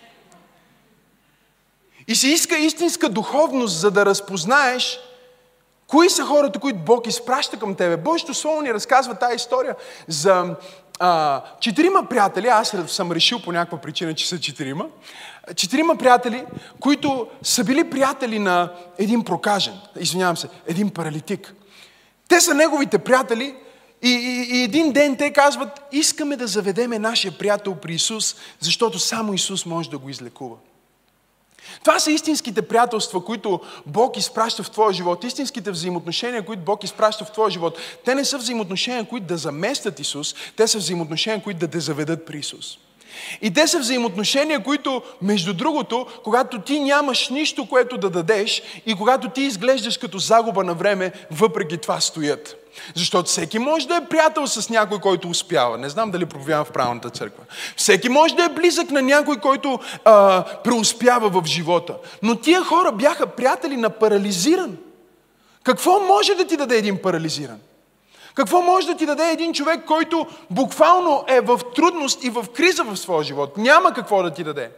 И 2.08 2.16
се 2.16 2.28
иска 2.28 2.58
истинска 2.58 3.10
духовност, 3.10 3.80
за 3.80 3.92
да 3.92 4.06
разпознаеш 4.06 5.00
кои 5.88 6.10
са 6.10 6.26
хората, 6.26 6.60
които 6.60 6.80
Бог 6.80 7.08
изпраща 7.08 7.60
към 7.60 7.76
тебе. 7.76 7.98
Божието 7.98 8.34
Слово 8.34 8.62
ни 8.62 8.74
разказва 8.74 9.16
тази 9.16 9.36
история 9.36 9.76
за 10.08 10.56
а, 11.00 11.42
четирима 11.60 12.06
приятели, 12.10 12.48
аз 12.48 12.76
съм 12.88 13.12
решил 13.12 13.42
по 13.42 13.52
някаква 13.52 13.78
причина, 13.78 14.16
че 14.16 14.28
са 14.28 14.40
четирима, 14.40 14.86
четирима 15.56 15.98
приятели, 15.98 16.46
които 16.80 17.28
са 17.42 17.64
били 17.64 17.90
приятели 17.90 18.40
на 18.40 18.74
един 18.98 19.24
прокажен, 19.24 19.74
извинявам 20.00 20.38
се, 20.38 20.50
един 20.68 20.90
паралитик. 20.90 21.54
Те 22.28 22.42
са 22.42 22.54
неговите 22.54 22.98
приятели 22.98 23.56
и, 24.02 24.10
и, 24.10 24.58
и 24.58 24.64
един 24.64 24.92
ден 24.92 25.18
те 25.18 25.34
казват, 25.34 25.82
искаме 25.92 26.36
да 26.36 26.48
заведеме 26.48 27.00
нашия 27.00 27.38
приятел 27.38 27.76
при 27.76 27.94
Исус, 27.94 28.36
защото 28.60 29.00
само 29.00 29.34
Исус 29.34 29.66
може 29.66 29.90
да 29.90 29.98
го 29.98 30.10
излекува. 30.10 30.56
Това 31.84 32.00
са 32.00 32.12
истинските 32.12 32.62
приятелства, 32.62 33.26
които 33.26 33.60
Бог 33.86 34.18
изпраща 34.18 34.64
в 34.64 34.72
твоя 34.72 34.94
живот. 34.94 35.24
Истинските 35.24 35.72
взаимоотношения, 35.72 36.46
които 36.46 36.64
Бог 36.64 36.84
изпраща 36.84 37.26
в 37.26 37.32
твоя 37.32 37.50
живот. 37.50 37.78
Те 38.06 38.16
не 38.16 38.26
са 38.26 38.38
взаимоотношения, 38.38 39.08
които 39.08 39.28
да 39.28 39.38
заместят 39.38 40.00
Исус, 40.00 40.36
те 40.56 40.68
са 40.68 40.78
взаимоотношения, 40.78 41.44
които 41.44 41.60
да 41.60 41.68
те 41.68 41.80
заведат 41.80 42.26
при 42.26 42.38
Исус. 42.38 42.78
И 43.42 43.54
те 43.54 43.68
са 43.68 43.80
взаимоотношения, 43.80 44.64
които, 44.64 45.02
между 45.22 45.54
другото, 45.54 46.08
когато 46.24 46.62
ти 46.62 46.80
нямаш 46.80 47.30
нищо, 47.30 47.66
което 47.70 47.98
да 47.98 48.10
дадеш 48.10 48.62
и 48.86 48.96
когато 48.96 49.30
ти 49.30 49.42
изглеждаш 49.42 49.98
като 49.98 50.18
загуба 50.18 50.64
на 50.64 50.74
време, 50.74 51.12
въпреки 51.32 51.78
това 51.78 52.00
стоят. 52.00 52.58
Защото 52.96 53.30
всеки 53.30 53.60
може 53.60 53.88
да 53.88 53.96
е 53.96 54.06
приятел 54.06 54.48
с 54.48 54.70
някой, 54.70 55.00
който 55.00 55.30
успява. 55.30 55.78
Не 55.78 55.90
знам 55.90 56.12
дали 56.12 56.26
проповядвам 56.26 56.66
в 56.66 56.72
правилната 56.72 57.10
църква. 57.10 57.44
Всеки 57.76 58.10
може 58.10 58.36
да 58.36 58.44
е 58.44 58.50
близък 58.50 58.92
на 58.92 59.02
някой, 59.02 59.38
който 59.38 59.80
а, 60.06 60.44
преуспява 60.64 61.30
в 61.30 61.46
живота. 61.46 61.94
Но 62.24 62.36
тия 62.36 62.64
хора 62.64 62.92
бяха 62.92 63.28
приятели 63.28 63.78
на 63.78 63.90
парализиран. 63.90 64.78
Какво 65.64 66.00
може 66.00 66.36
да 66.36 66.46
ти 66.46 66.58
даде 66.58 66.78
един 66.78 67.02
парализиран? 67.02 67.60
Какво 68.36 68.62
може 68.62 68.88
да 68.88 68.98
ти 68.98 69.06
даде 69.06 69.32
един 69.32 69.54
човек, 69.54 69.86
който 69.86 70.28
буквално 70.50 71.24
е 71.28 71.42
в 71.42 71.60
трудност 71.76 72.24
и 72.24 72.30
в 72.30 72.46
криза 72.56 72.84
в 72.84 72.98
своя 72.98 73.24
живот? 73.24 73.58
Няма 73.58 73.94
какво 73.94 74.24
да 74.24 74.32
ти 74.32 74.44
даде. 74.44 74.70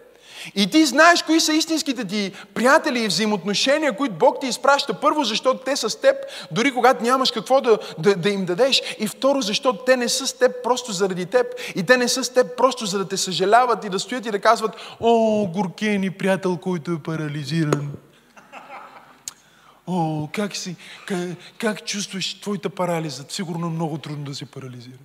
И 0.55 0.69
ти 0.69 0.86
знаеш 0.86 1.24
кои 1.24 1.39
са 1.39 1.53
истинските 1.53 2.05
ти 2.05 2.31
приятели 2.53 3.00
и 3.00 3.07
взаимоотношения, 3.07 3.98
които 3.98 4.15
Бог 4.15 4.39
ти 4.41 4.48
изпраща. 4.48 4.93
Първо, 4.93 5.24
защото 5.24 5.60
те 5.60 5.75
са 5.75 5.89
с 5.89 6.01
теб, 6.01 6.15
дори 6.51 6.72
когато 6.72 7.03
нямаш 7.03 7.31
какво 7.31 7.62
да, 7.62 7.77
да, 8.00 8.15
да 8.15 8.29
им 8.29 8.45
дадеш. 8.45 8.81
И 9.00 9.07
второ, 9.07 9.41
защото 9.41 9.83
те 9.86 9.98
не 9.98 10.10
са 10.10 10.27
с 10.27 10.33
теб 10.33 10.63
просто 10.63 10.91
заради 10.91 11.25
теб. 11.25 11.48
И 11.75 11.83
те 11.83 11.98
не 11.98 12.07
са 12.07 12.24
с 12.24 12.29
теб 12.29 12.57
просто 12.57 12.86
за 12.86 12.98
да 12.98 13.07
те 13.07 13.17
съжаляват 13.17 13.86
и 13.86 13.89
да 13.89 14.00
стоят 14.00 14.25
и 14.25 14.31
да 14.31 14.39
казват, 14.39 14.72
о, 15.00 15.48
горкия 15.48 16.00
ни 16.00 16.12
приятел, 16.12 16.57
който 16.57 16.91
е 16.91 17.00
парализиран. 17.03 17.91
О, 19.87 20.27
как 20.33 20.55
си, 20.55 20.75
как, 21.05 21.37
как 21.57 21.85
чувстваш 21.85 22.33
твоята 22.33 22.69
парализа? 22.69 23.25
Сигурно 23.29 23.67
е 23.67 23.69
много 23.69 23.97
трудно 23.97 24.25
да 24.25 24.35
се 24.35 24.45
парализира. 24.45 24.97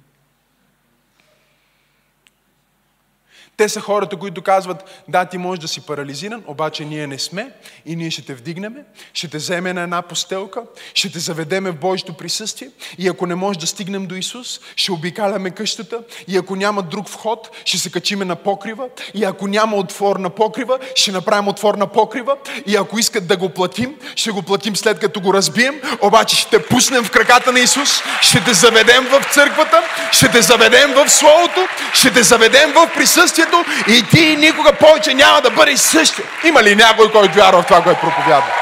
Те 3.58 3.68
са 3.68 3.80
хората, 3.80 4.16
които 4.16 4.42
казват, 4.42 5.02
да, 5.08 5.24
ти 5.24 5.38
можеш 5.38 5.60
да 5.60 5.68
си 5.68 5.80
парализиран, 5.80 6.42
обаче 6.46 6.84
ние 6.84 7.06
не 7.06 7.18
сме 7.18 7.50
и 7.86 7.96
ние 7.96 8.10
ще 8.10 8.22
те 8.22 8.34
вдигнеме, 8.34 8.84
ще 9.12 9.28
те 9.28 9.36
вземе 9.36 9.72
на 9.72 9.80
една 9.82 10.02
постелка, 10.02 10.62
ще 10.94 11.12
те 11.12 11.18
заведеме 11.18 11.70
в 11.70 11.76
Божието 11.76 12.12
присъствие 12.12 12.68
и 12.98 13.08
ако 13.08 13.26
не 13.26 13.34
можеш 13.34 13.60
да 13.60 13.66
стигнем 13.66 14.06
до 14.06 14.14
Исус, 14.14 14.60
ще 14.76 14.92
обикаляме 14.92 15.50
къщата 15.50 16.00
и 16.28 16.36
ако 16.36 16.56
няма 16.56 16.82
друг 16.82 17.08
вход, 17.08 17.50
ще 17.64 17.78
се 17.78 17.90
качиме 17.90 18.24
на 18.24 18.36
покрива 18.36 18.88
и 19.14 19.24
ако 19.24 19.46
няма 19.46 19.76
отвор 19.76 20.16
на 20.16 20.30
покрива, 20.30 20.78
ще 20.94 21.12
направим 21.12 21.48
отвор 21.48 21.74
на 21.74 21.86
покрива 21.86 22.36
и 22.66 22.76
ако 22.76 22.98
искат 22.98 23.26
да 23.26 23.36
го 23.36 23.48
платим, 23.48 23.96
ще 24.16 24.30
го 24.30 24.42
платим 24.42 24.76
след 24.76 24.98
като 24.98 25.20
го 25.20 25.34
разбием, 25.34 25.80
обаче 26.02 26.36
ще 26.36 26.50
те 26.50 26.66
пуснем 26.66 27.04
в 27.04 27.10
краката 27.10 27.52
на 27.52 27.60
Исус, 27.60 28.02
ще 28.22 28.44
те 28.44 28.54
заведем 28.54 29.04
в 29.04 29.34
църквата, 29.34 29.82
ще 30.12 30.28
те 30.28 30.42
заведем 30.42 30.94
в 30.94 31.08
Словото, 31.08 31.60
ще 31.92 32.12
те 32.12 32.22
заведем 32.22 32.72
в 32.72 32.90
присъствието 32.94 33.47
Евангелието 33.48 33.64
и 33.88 34.06
ти 34.10 34.36
никога 34.36 34.72
повече 34.72 35.14
няма 35.14 35.40
да 35.40 35.50
бъдеш 35.50 35.80
същия. 35.80 36.26
Има 36.44 36.62
ли 36.62 36.76
някой, 36.76 37.12
който 37.12 37.34
вярва 37.34 37.62
в 37.62 37.66
това, 37.66 37.82
което 37.82 38.00
проповядва? 38.00 38.52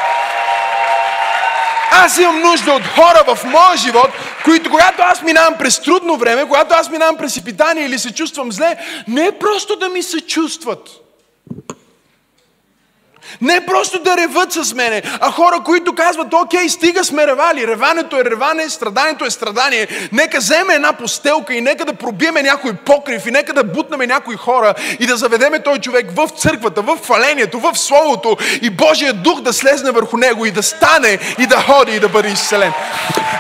Аз 1.91 2.19
имам 2.19 2.41
нужда 2.41 2.73
от 2.73 2.87
хора 2.87 3.35
в 3.35 3.45
моя 3.45 3.77
живот, 3.77 4.11
които 4.45 4.71
когато 4.71 5.03
аз 5.03 5.23
минавам 5.23 5.55
през 5.59 5.81
трудно 5.81 6.17
време, 6.17 6.45
когато 6.45 6.75
аз 6.75 6.91
минавам 6.91 7.17
през 7.17 7.37
изпитание 7.37 7.85
или 7.85 7.99
се 7.99 8.15
чувствам 8.15 8.53
зле, 8.53 8.77
не 9.09 9.27
е 9.27 9.39
просто 9.39 9.77
да 9.77 9.89
ми 9.89 10.03
се 10.03 10.21
чувстват. 10.21 10.89
Не 13.41 13.67
просто 13.67 13.99
да 13.99 14.17
реват 14.17 14.53
с 14.53 14.75
мене, 14.75 15.03
а 15.21 15.31
хора, 15.31 15.61
които 15.65 15.95
казват, 15.95 16.35
окей, 16.35 16.69
стига 16.69 17.05
сме 17.05 17.27
ревали. 17.27 17.67
Реването 17.67 18.19
е 18.19 18.25
реване, 18.25 18.71
страданието 18.71 19.25
е 19.25 19.31
страдание. 19.31 19.89
Нека 20.13 20.39
вземе 20.39 20.75
една 20.75 20.93
постелка 20.93 21.55
и 21.55 21.61
нека 21.61 21.85
да 21.85 21.95
пробиеме 21.95 22.43
някой 22.43 22.73
покрив 22.73 23.27
и 23.27 23.31
нека 23.31 23.53
да 23.53 23.65
бутнеме 23.65 24.07
някои 24.07 24.37
хора 24.37 24.75
и 25.01 25.07
да 25.07 25.17
заведеме 25.17 25.63
този 25.63 25.81
човек 25.81 26.07
в 26.17 26.29
църквата, 26.39 26.83
в 26.83 26.97
фалението, 27.03 27.61
в 27.61 27.79
Словото 27.79 28.37
и 28.63 28.71
Божия 28.71 29.13
дух 29.13 29.41
да 29.41 29.53
слезне 29.53 29.91
върху 29.91 30.17
него 30.17 30.47
и 30.47 30.51
да 30.51 30.63
стане 30.63 31.19
и 31.39 31.47
да 31.47 31.57
ходи 31.63 31.93
и 31.93 32.01
да 32.01 32.09
бъде 32.09 32.29
изцелен. 32.29 32.73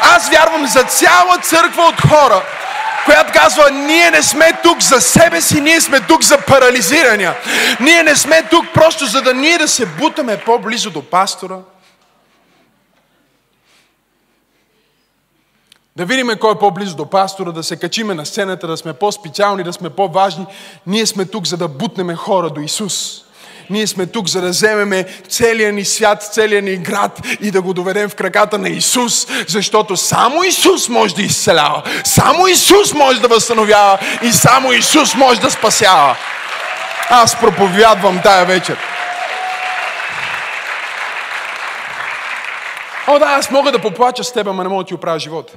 Аз 0.02 0.28
вярвам 0.28 0.66
за 0.66 0.82
цяла 0.82 1.38
църква 1.42 1.82
от 1.82 2.00
хора, 2.00 2.42
която 3.06 3.32
казва, 3.40 3.70
ние 3.70 4.10
не 4.10 4.22
сме 4.22 4.52
тук 4.62 4.82
за 4.82 5.00
себе 5.00 5.40
си, 5.40 5.60
ние 5.60 5.80
сме 5.80 6.00
тук 6.00 6.22
за 6.22 6.38
парализирания. 6.46 7.34
Ние 7.80 8.02
не 8.02 8.16
сме 8.16 8.42
тук 8.50 8.64
просто 8.74 9.06
за 9.06 9.22
да 9.22 9.34
ние 9.34 9.58
да 9.58 9.68
се 9.68 9.86
бутаме 9.86 10.40
по-близо 10.40 10.90
до 10.90 11.02
пастора. 11.02 11.58
Да 15.96 16.04
видим 16.04 16.30
кой 16.40 16.52
е 16.52 16.58
по-близо 16.58 16.96
до 16.96 17.10
пастора, 17.10 17.52
да 17.52 17.62
се 17.62 17.76
качиме 17.76 18.14
на 18.14 18.26
сцената, 18.26 18.66
да 18.66 18.76
сме 18.76 18.92
по-специални, 18.92 19.62
да 19.62 19.72
сме 19.72 19.90
по-важни. 19.90 20.46
Ние 20.86 21.06
сме 21.06 21.24
тук, 21.24 21.46
за 21.46 21.56
да 21.56 21.68
бутнеме 21.68 22.14
хора 22.14 22.50
до 22.50 22.60
Исус. 22.60 23.25
Ние 23.70 23.86
сме 23.86 24.06
тук, 24.06 24.28
за 24.28 24.40
да 24.40 24.48
вземеме 24.48 25.04
целия 25.28 25.72
ни 25.72 25.84
свят, 25.84 26.28
целия 26.32 26.62
ни 26.62 26.76
град 26.76 27.20
и 27.40 27.50
да 27.50 27.62
го 27.62 27.74
доведем 27.74 28.08
в 28.08 28.14
краката 28.14 28.58
на 28.58 28.68
Исус, 28.68 29.26
защото 29.48 29.96
само 29.96 30.44
Исус 30.44 30.88
може 30.88 31.14
да 31.14 31.22
изцелява, 31.22 31.82
само 32.04 32.46
Исус 32.46 32.94
може 32.94 33.20
да 33.20 33.28
възстановява 33.28 33.98
и 34.22 34.32
само 34.32 34.72
Исус 34.72 35.14
може 35.14 35.40
да 35.40 35.50
спасява. 35.50 36.16
Аз 37.10 37.40
проповядвам 37.40 38.20
тая 38.22 38.44
вечер. 38.44 38.76
О, 43.08 43.18
да, 43.18 43.26
аз 43.26 43.50
мога 43.50 43.72
да 43.72 43.78
поплача 43.78 44.24
с 44.24 44.32
теб, 44.32 44.46
ама 44.46 44.62
не 44.62 44.68
мога 44.68 44.84
да 44.84 44.88
ти 44.88 44.94
оправя 44.94 45.18
живота. 45.18 45.52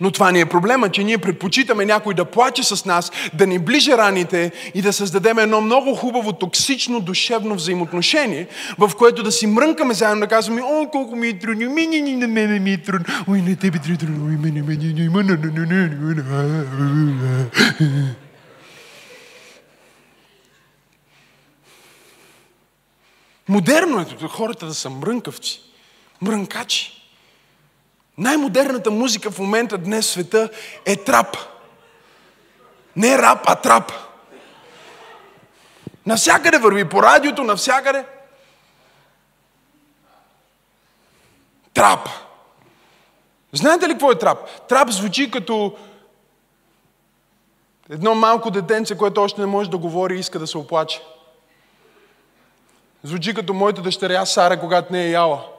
Но 0.00 0.10
това 0.10 0.32
ни 0.32 0.40
е 0.40 0.46
проблема, 0.46 0.90
че 0.90 1.04
ние 1.04 1.18
предпочитаме 1.18 1.84
някой 1.84 2.14
да 2.14 2.24
плаче 2.24 2.62
с 2.64 2.84
нас, 2.84 3.12
да 3.34 3.46
ни 3.46 3.58
ближе 3.58 3.96
раните 3.96 4.52
и 4.74 4.82
да 4.82 4.92
създадем 4.92 5.38
едно 5.38 5.60
много 5.60 5.94
хубаво, 5.94 6.32
токсично, 6.32 7.00
душевно 7.00 7.54
взаимоотношение, 7.54 8.46
в 8.78 8.90
което 8.98 9.22
да 9.22 9.32
си 9.32 9.46
мрънкаме 9.46 9.94
заедно, 9.94 10.20
да 10.20 10.26
казваме, 10.26 10.62
о, 10.62 10.88
колко 10.92 11.16
ми 11.16 11.28
е 11.28 11.38
трудно, 11.38 11.70
ми, 11.70 11.86
ни, 11.86 12.16
на 12.16 12.28
мене 12.28 12.60
ми 12.60 12.72
е 12.72 12.82
трудно, 12.82 13.06
ой, 13.28 13.42
на 13.42 13.56
тебе 13.56 13.78
е 13.92 13.96
трудно, 13.96 14.26
ой, 14.26 14.36
мене, 14.36 14.62
мене, 14.62 15.08
мене, 15.08 15.38
мене. 15.56 16.14
Модерно 23.48 24.00
е 24.00 24.28
хората 24.28 24.66
да 24.66 24.74
са 24.74 24.90
мрънкавци, 24.90 25.60
мрънкачи. 26.22 27.03
Най-модерната 28.18 28.90
музика 28.90 29.30
в 29.30 29.38
момента 29.38 29.78
днес 29.78 30.06
в 30.06 30.10
света 30.10 30.50
е 30.84 30.96
трап. 30.96 31.36
Не 32.96 33.18
рап, 33.18 33.38
а 33.46 33.54
трап. 33.54 33.92
Навсякъде 36.06 36.58
върви, 36.58 36.88
по 36.88 37.02
радиото, 37.02 37.44
навсякъде. 37.44 38.04
Трап. 41.74 42.08
Знаете 43.52 43.88
ли 43.88 43.92
какво 43.92 44.10
е 44.12 44.18
трап? 44.18 44.68
Трап 44.68 44.90
звучи 44.90 45.30
като 45.30 45.76
едно 47.90 48.14
малко 48.14 48.50
детенце, 48.50 48.98
което 48.98 49.22
още 49.22 49.40
не 49.40 49.46
може 49.46 49.70
да 49.70 49.78
говори 49.78 50.16
и 50.16 50.18
иска 50.18 50.38
да 50.38 50.46
се 50.46 50.58
оплаче. 50.58 51.02
Звучи 53.02 53.34
като 53.34 53.54
моята 53.54 53.82
дъщеря 53.82 54.26
Сара, 54.26 54.60
когато 54.60 54.92
не 54.92 55.04
е 55.04 55.10
яла. 55.10 55.53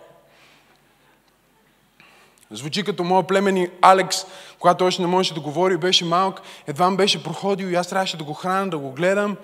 Звучи 2.52 2.84
като 2.84 3.04
моят 3.04 3.28
племени 3.28 3.68
Алекс, 3.82 4.18
когато 4.60 4.86
още 4.86 5.02
не 5.02 5.08
можеше 5.08 5.34
да 5.34 5.40
говори, 5.40 5.78
беше 5.78 6.06
малък, 6.06 6.42
едва 6.68 6.92
беше 6.92 7.24
проходил 7.24 7.66
и 7.66 7.76
аз 7.76 7.88
трябваше 7.88 8.18
да 8.18 8.24
го 8.24 8.34
храня, 8.34 8.70
да 8.70 8.78
го 8.78 8.92
гледам. 8.92 9.38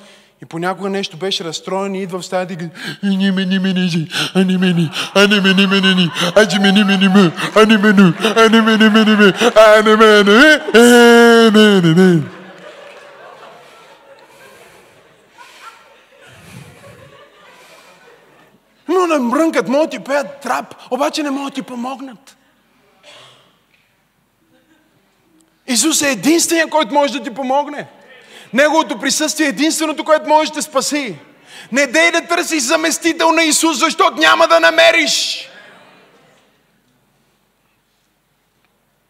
И 0.44 0.46
понякога 0.46 0.90
нещо 0.90 1.18
беше 1.18 1.44
разстроен 1.44 1.96
и 1.96 2.02
идва 2.02 2.20
в 2.20 2.26
стаята 2.26 2.54
и 2.54 2.58
казва, 2.58 2.72
не 3.04 3.32
ме, 3.32 3.46
не 3.46 3.60
ме, 3.60 3.74
не 3.74 4.08
а 4.36 4.46
не 4.46 4.58
ме, 4.58 4.90
а 5.16 5.28
не 5.28 5.42
ме, 5.42 5.54
не 5.54 5.68
ме, 5.68 5.82
не 5.82 6.12
а 6.36 6.48
че 6.48 6.60
ме, 6.60 6.72
не 6.72 6.84
ме, 6.84 6.98
не 6.98 7.10
ме, 7.10 7.32
а 7.56 7.66
не 7.66 7.78
ме, 7.78 8.14
а 8.36 8.50
не 8.50 8.62
ме, 8.62 8.78
не 8.78 8.90
ме, 8.90 9.06
не 9.06 9.16
ме, 9.16 9.34
а 9.56 9.82
не 9.86 9.96
ме, 9.96 10.24
не 10.24 10.34
ме, 10.34 10.62
а 10.74 11.82
не, 11.84 11.94
не. 11.94 12.22
Но 18.88 19.08
не 19.08 19.20
мрънкат, 19.20 19.68
могат 19.68 19.92
ти 19.92 20.00
пеят 20.00 20.42
трап, 20.42 20.76
обаче 20.92 21.24
не 21.24 21.32
могат 21.32 21.54
ти 21.54 21.62
помогнат. 21.62 22.38
Исус 25.72 26.02
е 26.02 26.12
единствения, 26.12 26.68
който 26.68 26.94
може 26.94 27.14
да 27.14 27.24
ти 27.24 27.34
помогне. 27.34 27.88
Неговото 28.54 29.00
присъствие 29.00 29.46
е 29.46 29.50
единственото, 29.50 30.04
което 30.04 30.30
може 30.30 30.52
да 30.52 30.56
те 30.56 30.62
спаси. 30.62 31.20
Не 31.72 31.88
дей 31.88 32.12
да 32.12 32.28
търсиш 32.28 32.64
заместител 32.64 33.32
на 33.32 33.44
Исус, 33.44 33.78
защото 33.78 34.18
няма 34.18 34.48
да 34.48 34.60
намериш. 34.60 35.48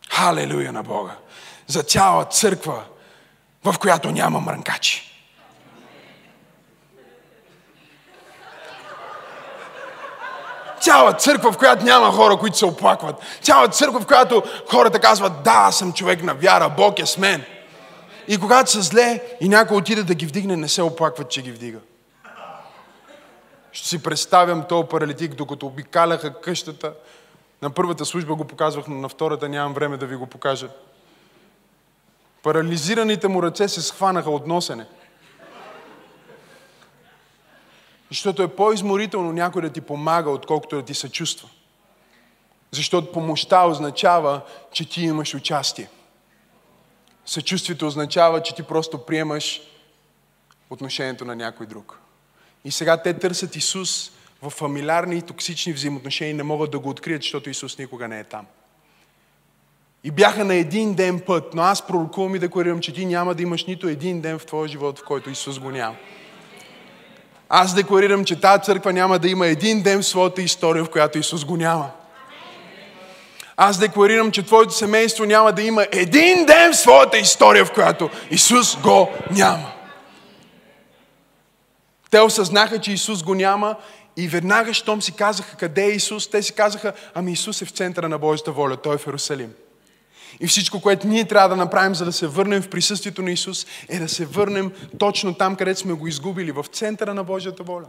Халелуя 0.09 0.71
на 0.71 0.83
Бога. 0.83 1.15
За 1.67 1.83
цяла 1.83 2.25
църква, 2.25 2.83
в 3.63 3.75
която 3.79 4.11
няма 4.11 4.39
мрънкачи. 4.39 5.10
Цяла 10.81 11.13
църква, 11.13 11.51
в 11.51 11.57
която 11.57 11.85
няма 11.85 12.11
хора, 12.11 12.37
които 12.37 12.57
се 12.57 12.65
оплакват. 12.65 13.15
Цяла 13.41 13.67
църква, 13.67 13.99
в 13.99 14.05
която 14.05 14.43
хората 14.69 14.99
казват, 14.99 15.43
да, 15.43 15.51
аз 15.51 15.77
съм 15.77 15.93
човек 15.93 16.23
на 16.23 16.33
вяра, 16.33 16.69
Бог 16.77 16.99
е 16.99 17.05
с 17.05 17.17
мен. 17.17 17.43
И 18.27 18.37
когато 18.37 18.71
са 18.71 18.81
зле 18.81 19.21
и 19.41 19.49
някой 19.49 19.77
отиде 19.77 20.03
да 20.03 20.15
ги 20.15 20.25
вдигне, 20.25 20.55
не 20.57 20.67
се 20.67 20.81
оплакват, 20.81 21.29
че 21.29 21.41
ги 21.41 21.51
вдига. 21.51 21.79
Ще 23.71 23.87
си 23.87 24.03
представям 24.03 24.63
този 24.69 24.87
паралитик, 24.87 25.35
докато 25.35 25.65
обикаляха 25.65 26.41
къщата. 26.41 26.93
На 27.61 27.69
първата 27.69 28.05
служба 28.05 28.35
го 28.35 28.45
показвах, 28.45 28.87
но 28.87 28.95
на 28.95 29.09
втората 29.09 29.49
нямам 29.49 29.73
време 29.73 29.97
да 29.97 30.05
ви 30.05 30.15
го 30.15 30.27
покажа. 30.27 30.67
Парализираните 32.43 33.27
му 33.27 33.43
ръце 33.43 33.67
се 33.67 33.81
схванаха 33.81 34.31
от 34.31 34.47
носене. 34.47 34.85
Защото 38.11 38.43
е 38.43 38.55
по-изморително 38.55 39.33
някой 39.33 39.61
да 39.61 39.69
ти 39.69 39.81
помага, 39.81 40.29
отколкото 40.29 40.75
да 40.75 40.81
ти 40.81 40.93
съчувства. 40.93 41.49
Защото 42.71 43.11
помощта 43.11 43.67
означава, 43.67 44.41
че 44.71 44.89
ти 44.89 45.01
имаш 45.01 45.35
участие. 45.35 45.89
Съчувствието 47.25 47.87
означава, 47.87 48.43
че 48.43 48.55
ти 48.55 48.63
просто 48.63 49.05
приемаш 49.05 49.61
отношението 50.69 51.25
на 51.25 51.35
някой 51.35 51.65
друг. 51.65 51.99
И 52.65 52.71
сега 52.71 52.97
те 52.97 53.13
търсят 53.13 53.55
Исус 53.55 54.11
в 54.41 54.49
фамилиарни 54.49 55.17
и 55.17 55.21
токсични 55.21 55.73
взаимоотношения 55.73 56.31
и 56.31 56.37
не 56.37 56.43
могат 56.43 56.71
да 56.71 56.79
го 56.79 56.89
открият, 56.89 57.21
защото 57.21 57.49
Исус 57.49 57.77
никога 57.77 58.07
не 58.07 58.19
е 58.19 58.23
там. 58.23 58.45
И 60.03 60.11
бяха 60.11 60.45
на 60.45 60.55
един 60.55 60.93
ден 60.93 61.19
път, 61.19 61.53
но 61.53 61.61
аз 61.61 61.87
пророкувам 61.87 62.35
и 62.35 62.39
декларирам, 62.39 62.79
че 62.79 62.93
ти 62.93 63.05
няма 63.05 63.35
да 63.35 63.43
имаш 63.43 63.65
нито 63.65 63.87
един 63.87 64.21
ден 64.21 64.39
в 64.39 64.45
твоя 64.45 64.67
живот, 64.67 64.99
в 64.99 65.05
който 65.05 65.29
Исус 65.29 65.59
го 65.59 65.71
няма. 65.71 65.95
Аз 67.53 67.73
декларирам, 67.73 68.25
че 68.25 68.39
тази 68.39 68.63
църква 68.63 68.93
няма 68.93 69.19
да 69.19 69.29
има 69.29 69.47
един 69.47 69.81
ден 69.81 70.01
в 70.01 70.05
своята 70.05 70.41
история, 70.41 70.83
в 70.83 70.89
която 70.89 71.17
Исус 71.17 71.45
го 71.45 71.57
няма. 71.57 71.89
Аз 73.57 73.77
декларирам, 73.77 74.31
че 74.31 74.43
твоето 74.43 74.73
семейство 74.73 75.25
няма 75.25 75.51
да 75.51 75.61
има 75.61 75.85
един 75.91 76.45
ден 76.45 76.73
в 76.73 76.77
своята 76.77 77.17
история, 77.17 77.65
в 77.65 77.73
която 77.73 78.09
Исус 78.31 78.75
го 78.75 79.09
няма. 79.31 79.71
Те 82.11 82.19
осъзнаха, 82.19 82.79
че 82.79 82.91
Исус 82.91 83.23
го 83.23 83.35
няма 83.35 83.75
и 84.17 84.27
веднага, 84.27 84.73
щом 84.73 85.01
си 85.01 85.11
казаха 85.11 85.57
къде 85.57 85.85
е 85.85 85.91
Исус, 85.91 86.29
те 86.29 86.43
си 86.43 86.53
казаха, 86.53 86.93
ами 87.13 87.31
Исус 87.31 87.61
е 87.61 87.65
в 87.65 87.71
центъра 87.71 88.09
на 88.09 88.17
Божията 88.17 88.51
воля, 88.51 88.77
Той 88.77 88.95
е 88.95 88.97
в 88.97 89.07
Иерусалим. 89.07 89.53
И 90.39 90.47
всичко, 90.47 90.81
което 90.81 91.07
ние 91.07 91.25
трябва 91.25 91.49
да 91.49 91.55
направим, 91.55 91.95
за 91.95 92.05
да 92.05 92.11
се 92.11 92.27
върнем 92.27 92.61
в 92.61 92.69
присъствието 92.69 93.21
на 93.21 93.31
Исус, 93.31 93.65
е 93.89 93.99
да 93.99 94.09
се 94.09 94.25
върнем 94.25 94.71
точно 94.99 95.33
там, 95.33 95.55
където 95.55 95.79
сме 95.79 95.93
го 95.93 96.07
изгубили, 96.07 96.51
в 96.51 96.65
центъра 96.71 97.13
на 97.13 97.23
Божията 97.23 97.63
воля. 97.63 97.85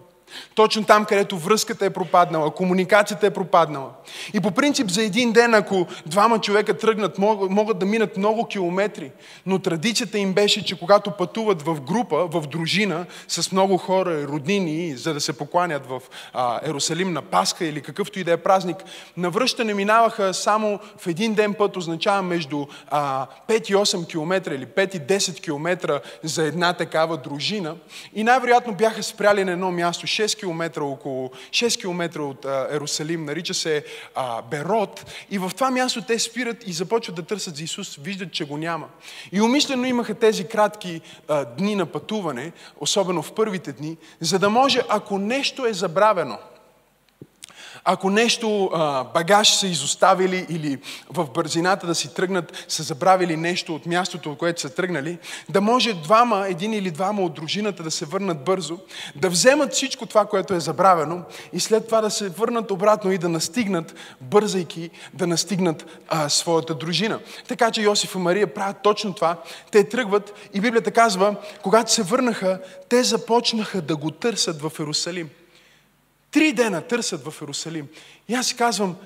Точно 0.55 0.85
там, 0.85 1.05
където 1.05 1.39
връзката 1.39 1.87
е 1.87 1.91
пропаднала, 1.91 2.51
комуникацията 2.51 3.27
е 3.27 3.31
пропаднала. 3.31 3.91
И 4.35 4.41
по 4.41 4.51
принцип 4.51 4.91
за 4.91 5.03
един 5.03 5.33
ден, 5.33 5.55
ако 5.55 5.87
двама 6.07 6.39
човека 6.39 6.79
тръгнат, 6.79 7.19
могат 7.19 7.79
да 7.79 7.87
минат 7.87 8.17
много 8.17 8.47
километри. 8.47 9.11
Но 9.47 9.59
традицията 9.59 10.19
им 10.19 10.33
беше, 10.33 10.65
че 10.65 10.79
когато 10.79 11.11
пътуват 11.11 11.63
в 11.63 11.81
група, 11.81 12.27
в 12.27 12.47
дружина, 12.47 13.07
с 13.29 13.53
много 13.53 13.77
хора, 13.77 14.23
роднини, 14.29 14.97
за 14.97 15.15
да 15.15 15.21
се 15.21 15.33
покланят 15.33 15.87
в 15.87 16.01
а, 16.33 16.61
Ерусалим 16.65 17.13
на 17.13 17.23
Пасха 17.23 17.65
или 17.65 17.81
какъвто 17.81 18.19
и 18.19 18.25
да 18.25 18.33
е 18.33 18.37
празник, 18.37 18.77
навръщане 19.17 19.75
минаваха 19.75 20.35
само 20.35 20.81
в 20.99 21.07
един 21.07 21.35
ден 21.35 21.55
път, 21.55 21.77
означава 21.77 22.23
между 22.23 22.42
а, 22.91 23.27
5 23.49 23.71
и 23.71 23.75
8 23.75 24.07
км 24.07 24.55
или 24.55 24.67
5 24.67 24.97
и 24.97 25.01
10 25.01 25.41
км 25.41 26.01
за 26.23 26.45
една 26.45 26.73
такава 26.73 27.17
дружина. 27.17 27.77
И 28.15 28.25
най-вероятно 28.25 28.75
бяха 28.75 29.03
спряли 29.03 29.45
на 29.45 29.53
едно 29.53 29.71
място, 29.71 30.07
6 30.07 30.39
км, 30.39 30.83
около 30.83 31.31
6 31.51 31.81
км 31.81 32.21
от 32.23 32.45
Ерусалим, 32.71 33.25
нарича 33.25 33.55
се 33.55 33.85
а, 34.15 34.43
Берот. 34.43 35.07
И 35.31 35.39
в 35.39 35.51
това 35.55 35.71
място 35.71 36.03
те 36.03 36.19
спират 36.19 36.67
и 36.67 36.73
започват 36.73 37.17
да 37.17 37.23
търсят 37.23 37.57
за 37.57 37.65
Исус, 37.65 37.97
виждат, 37.97 38.33
че 38.33 38.45
го 38.45 38.57
няма. 38.57 38.89
И 39.33 39.43
умишлено 39.43 39.85
имаха 39.85 40.15
тези 40.15 40.45
кратки 40.45 41.01
а, 41.29 41.45
дни 41.45 41.75
на 41.75 41.87
пътуване, 41.87 42.53
особено 42.81 43.23
в 43.23 43.33
първите 43.33 43.73
дни, 43.73 43.97
за 44.21 44.39
да 44.39 44.51
може, 44.51 44.81
ако 44.89 45.19
нещо 45.19 45.67
е 45.67 45.73
забравено– 45.73 46.39
ако 47.85 48.11
нещо, 48.11 48.71
багаж 49.15 49.55
са 49.55 49.67
изоставили 49.67 50.47
или 50.49 50.79
в 51.11 51.27
бързината 51.35 51.87
да 51.87 51.95
си 51.95 52.15
тръгнат, 52.15 52.65
са 52.69 52.83
забравили 52.83 53.37
нещо 53.37 53.75
от 53.75 53.87
мястото, 53.87 54.33
от 54.33 54.39
което 54.39 54.61
са 54.61 54.75
тръгнали, 54.75 55.19
да 55.49 55.61
може 55.61 55.93
двама, 55.93 56.49
един 56.49 56.73
или 56.73 56.91
двама 56.91 57.23
от 57.23 57.35
дружината 57.35 57.83
да 57.83 57.91
се 57.91 58.05
върнат 58.05 58.45
бързо, 58.45 58.79
да 59.17 59.31
вземат 59.31 59.73
всичко 59.73 60.07
това, 60.07 60.27
което 60.27 60.55
е 60.55 60.61
забравено 60.61 61.23
и 61.53 61.61
след 61.61 61.87
това 61.87 62.01
да 62.01 62.11
се 62.11 62.29
върнат 62.29 62.71
обратно 62.71 63.13
и 63.13 63.19
да 63.19 63.29
настигнат, 63.29 63.95
бързайки, 64.21 64.91
да 65.15 65.27
настигнат 65.27 66.01
а, 66.09 66.29
своята 66.29 66.75
дружина. 66.75 67.19
Така 67.49 67.71
че 67.71 67.83
Йосиф 67.83 68.15
и 68.15 68.19
Мария 68.19 68.55
правят 68.55 68.77
точно 68.83 69.15
това. 69.15 69.37
Те 69.71 69.89
тръгват 69.89 70.49
и 70.55 70.61
Библията 70.61 70.91
казва, 70.91 71.37
когато 71.63 71.93
се 71.93 72.03
върнаха, 72.03 72.61
те 72.89 73.03
започнаха 73.03 73.83
да 73.83 73.97
го 73.97 74.11
търсят 74.11 74.63
в 74.63 74.73
Иерусалим. 74.79 75.31
Три 76.33 76.53
дена 76.53 76.83
търсят 76.83 77.25
в 77.25 77.35
Иерусалим. 77.43 77.89
И 78.29 78.35
аз 78.35 78.47
си 78.47 78.57
казвам, 78.57 78.97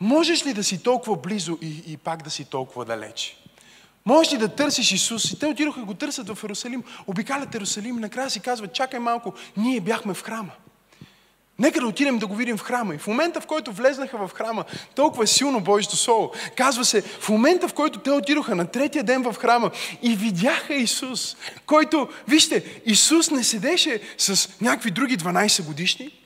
можеш 0.00 0.46
ли 0.46 0.54
да 0.54 0.64
си 0.64 0.82
толкова 0.82 1.16
близо 1.16 1.58
и, 1.62 1.82
и 1.86 1.96
пак 1.96 2.22
да 2.22 2.30
си 2.30 2.44
толкова 2.44 2.84
далеч? 2.84 3.36
Можеш 4.06 4.32
ли 4.32 4.38
да 4.38 4.48
търсиш 4.48 4.92
Исус? 4.92 5.30
И 5.30 5.38
те 5.38 5.46
отидоха 5.46 5.80
и 5.80 5.84
го 5.84 5.94
търсят 5.94 6.28
в 6.28 6.38
Иерусалим, 6.42 6.84
обикалят 7.06 7.54
Иерусалим 7.54 7.96
накрая 7.96 8.30
си 8.30 8.40
казват, 8.40 8.72
чакай 8.72 9.00
малко, 9.00 9.34
ние 9.56 9.80
бяхме 9.80 10.14
в 10.14 10.22
храма. 10.22 10.50
Нека 11.58 11.80
да 11.80 11.86
отидем 11.86 12.18
да 12.18 12.26
го 12.26 12.34
видим 12.34 12.56
в 12.56 12.62
храма. 12.62 12.94
И 12.94 12.98
в 12.98 13.06
момента, 13.06 13.40
в 13.40 13.46
който 13.46 13.72
влезнаха 13.72 14.26
в 14.26 14.32
храма, 14.32 14.64
толкова 14.94 15.24
е 15.24 15.26
силно 15.26 15.60
Божието 15.60 15.96
Слово. 15.96 16.32
Казва 16.56 16.84
се, 16.84 17.02
в 17.02 17.28
момента, 17.28 17.68
в 17.68 17.74
който 17.74 17.98
те 17.98 18.10
отидоха 18.10 18.54
на 18.54 18.66
третия 18.66 19.04
ден 19.04 19.22
в 19.22 19.36
храма 19.38 19.70
и 20.02 20.16
видяха 20.16 20.74
Исус, 20.74 21.36
който, 21.66 22.08
вижте, 22.28 22.82
Исус 22.86 23.30
не 23.30 23.44
седеше 23.44 24.00
с 24.18 24.48
някакви 24.60 24.90
други 24.90 25.18
12 25.18 25.64
годишни, 25.64 26.21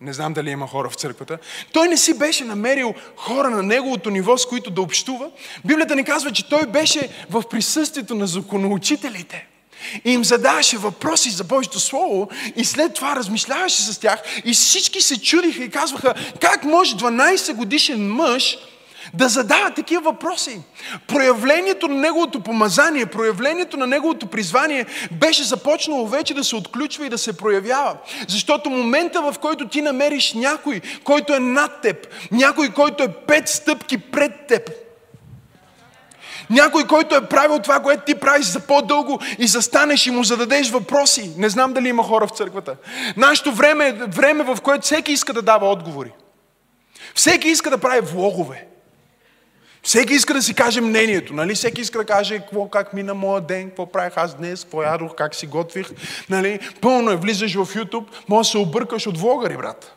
не 0.00 0.12
знам 0.12 0.32
дали 0.32 0.50
има 0.50 0.66
хора 0.66 0.90
в 0.90 0.94
църквата. 0.94 1.38
Той 1.72 1.88
не 1.88 1.96
си 1.96 2.18
беше 2.18 2.44
намерил 2.44 2.94
хора 3.16 3.50
на 3.50 3.62
неговото 3.62 4.10
ниво, 4.10 4.38
с 4.38 4.46
които 4.46 4.70
да 4.70 4.82
общува. 4.82 5.30
Библията 5.64 5.96
ни 5.96 6.04
казва, 6.04 6.32
че 6.32 6.48
той 6.48 6.66
беше 6.66 7.08
в 7.30 7.42
присъствието 7.50 8.14
на 8.14 8.26
законоучителите. 8.26 9.46
И 10.04 10.12
им 10.12 10.24
задаваше 10.24 10.78
въпроси 10.78 11.30
за 11.30 11.44
Божието 11.44 11.80
Слово 11.80 12.28
и 12.56 12.64
след 12.64 12.94
това 12.94 13.16
размишляваше 13.16 13.82
с 13.82 13.98
тях 13.98 14.22
и 14.44 14.52
всички 14.52 15.02
се 15.02 15.22
чудиха 15.22 15.64
и 15.64 15.70
казваха 15.70 16.14
как 16.40 16.64
може 16.64 16.96
12 16.96 17.54
годишен 17.54 18.12
мъж 18.12 18.58
да 19.14 19.28
задава 19.28 19.70
такива 19.70 20.02
въпроси. 20.02 20.60
Проявлението 21.06 21.88
на 21.88 21.94
неговото 21.94 22.40
помазание, 22.40 23.06
проявлението 23.06 23.76
на 23.76 23.86
неговото 23.86 24.26
призвание 24.26 24.86
беше 25.12 25.44
започнало 25.44 26.06
вече 26.06 26.34
да 26.34 26.44
се 26.44 26.56
отключва 26.56 27.06
и 27.06 27.08
да 27.08 27.18
се 27.18 27.36
проявява. 27.36 27.96
Защото 28.28 28.70
момента, 28.70 29.22
в 29.22 29.34
който 29.40 29.68
ти 29.68 29.82
намериш 29.82 30.34
някой, 30.34 30.80
който 31.04 31.34
е 31.34 31.38
над 31.38 31.80
теб, 31.82 32.06
някой, 32.32 32.68
който 32.68 33.02
е 33.02 33.12
пет 33.12 33.48
стъпки 33.48 33.98
пред 33.98 34.46
теб, 34.48 34.70
някой, 36.50 36.86
който 36.86 37.14
е 37.14 37.26
правил 37.26 37.58
това, 37.58 37.80
което 37.80 38.02
ти 38.04 38.14
правиш 38.14 38.46
за 38.46 38.60
по-дълго 38.60 39.20
и 39.38 39.46
застанеш 39.46 40.06
и 40.06 40.10
му 40.10 40.24
зададеш 40.24 40.70
въпроси. 40.70 41.30
Не 41.36 41.48
знам 41.48 41.72
дали 41.72 41.88
има 41.88 42.02
хора 42.02 42.26
в 42.26 42.30
църквата. 42.30 42.76
Нашето 43.16 43.52
време 43.52 43.88
е 43.88 43.92
време, 43.92 44.44
в 44.44 44.58
което 44.62 44.84
всеки 44.84 45.12
иска 45.12 45.32
да 45.32 45.42
дава 45.42 45.70
отговори. 45.70 46.12
Всеки 47.14 47.48
иска 47.48 47.70
да 47.70 47.78
прави 47.78 48.00
влогове. 48.00 48.66
Всеки 49.82 50.14
иска 50.14 50.34
да 50.34 50.42
си 50.42 50.54
каже 50.54 50.80
мнението, 50.80 51.34
нали? 51.34 51.54
Всеки 51.54 51.80
иска 51.80 51.98
да 51.98 52.04
каже 52.04 52.38
какво, 52.38 52.68
как 52.68 52.92
мина 52.92 53.14
моя 53.14 53.40
ден, 53.40 53.68
какво 53.68 53.86
правих 53.86 54.12
аз 54.16 54.34
днес, 54.34 54.64
какво 54.64 54.82
ядох, 54.82 55.14
как 55.14 55.34
си 55.34 55.46
готвих, 55.46 55.90
нали? 56.28 56.60
Пълно 56.80 57.10
е, 57.10 57.16
влизаш 57.16 57.54
в 57.54 57.74
YouTube, 57.74 58.06
може 58.28 58.46
да 58.46 58.50
се 58.50 58.58
объркаш 58.58 59.06
от 59.06 59.18
влогари, 59.18 59.56
брат. 59.56 59.96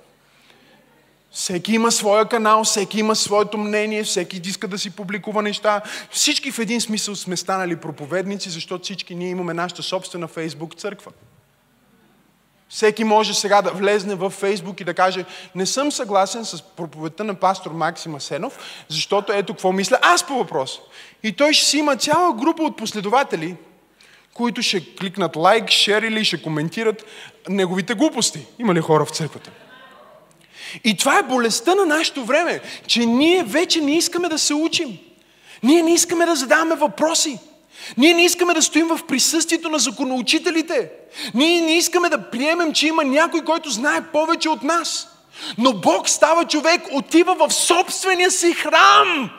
Всеки 1.32 1.74
има 1.74 1.92
своя 1.92 2.30
канал, 2.30 2.64
всеки 2.64 3.00
има 3.00 3.16
своето 3.16 3.58
мнение, 3.58 4.04
всеки 4.04 4.42
иска 4.46 4.68
да 4.68 4.78
си 4.78 4.90
публикува 4.90 5.42
неща. 5.42 5.82
Всички 6.12 6.52
в 6.52 6.60
един 6.60 6.82
смисъл 6.82 7.16
сме 7.16 7.38
станали 7.38 7.76
проповедници, 7.76 8.50
защото 8.50 8.84
всички 8.84 9.16
ние 9.16 9.30
имаме 9.30 9.54
нашата 9.54 9.84
собствена 9.84 10.28
Фейсбук 10.28 10.76
църква. 10.76 11.12
Всеки 12.74 13.04
може 13.04 13.34
сега 13.34 13.62
да 13.62 13.72
влезне 13.72 14.16
в 14.16 14.30
Фейсбук 14.30 14.82
и 14.82 14.84
да 14.84 14.94
каже, 14.94 15.26
не 15.56 15.66
съм 15.66 15.92
съгласен 15.92 16.46
с 16.46 16.62
проповедта 16.62 17.24
на 17.24 17.36
пастор 17.36 17.72
Максим 17.72 18.16
Асенов, 18.16 18.58
защото 18.90 19.34
ето 19.34 19.54
какво 19.54 19.72
мисля 19.72 20.00
аз 20.02 20.28
по 20.28 20.34
въпрос. 20.34 20.80
И 21.24 21.32
той 21.32 21.54
ще 21.54 21.66
си 21.66 21.78
има 21.78 21.96
цяла 21.96 22.34
група 22.34 22.64
от 22.64 22.78
последователи, 22.78 23.56
които 24.34 24.62
ще 24.62 24.96
кликнат 24.96 25.36
лайк, 25.36 25.70
шер 25.70 26.02
или 26.02 26.26
ще 26.26 26.42
коментират 26.42 27.06
неговите 27.50 27.94
глупости. 27.94 28.46
Има 28.60 28.74
ли 28.74 28.82
хора 28.82 29.06
в 29.06 29.12
църквата? 29.12 29.52
И 30.84 30.98
това 30.98 31.20
е 31.20 31.24
болестта 31.24 31.76
на 31.76 31.86
нашето 31.86 32.26
време, 32.26 32.62
че 32.88 33.06
ние 33.06 33.44
вече 33.44 33.82
не 33.82 33.98
искаме 33.98 34.30
да 34.30 34.38
се 34.38 34.54
учим. 34.54 34.98
Ние 35.64 35.84
не 35.84 35.94
искаме 35.94 36.26
да 36.26 36.36
задаваме 36.36 36.76
въпроси. 36.76 37.40
Ние 37.98 38.14
не 38.14 38.26
искаме 38.26 38.54
да 38.54 38.62
стоим 38.62 38.88
в 38.88 39.00
присъствието 39.08 39.70
на 39.70 39.80
законоучителите. 39.80 40.92
Ние 41.34 41.62
не 41.62 41.78
искаме 41.78 42.10
да 42.10 42.30
приемем, 42.30 42.74
че 42.74 42.88
има 42.88 43.04
някой, 43.04 43.42
който 43.42 43.70
знае 43.70 44.02
повече 44.12 44.50
от 44.50 44.64
нас. 44.64 45.08
Но 45.58 45.74
Бог 45.74 46.10
става 46.10 46.46
човек, 46.46 46.82
отива 46.92 47.36
в 47.36 47.54
собствения 47.54 48.32
си 48.32 48.54
храм 48.54 49.32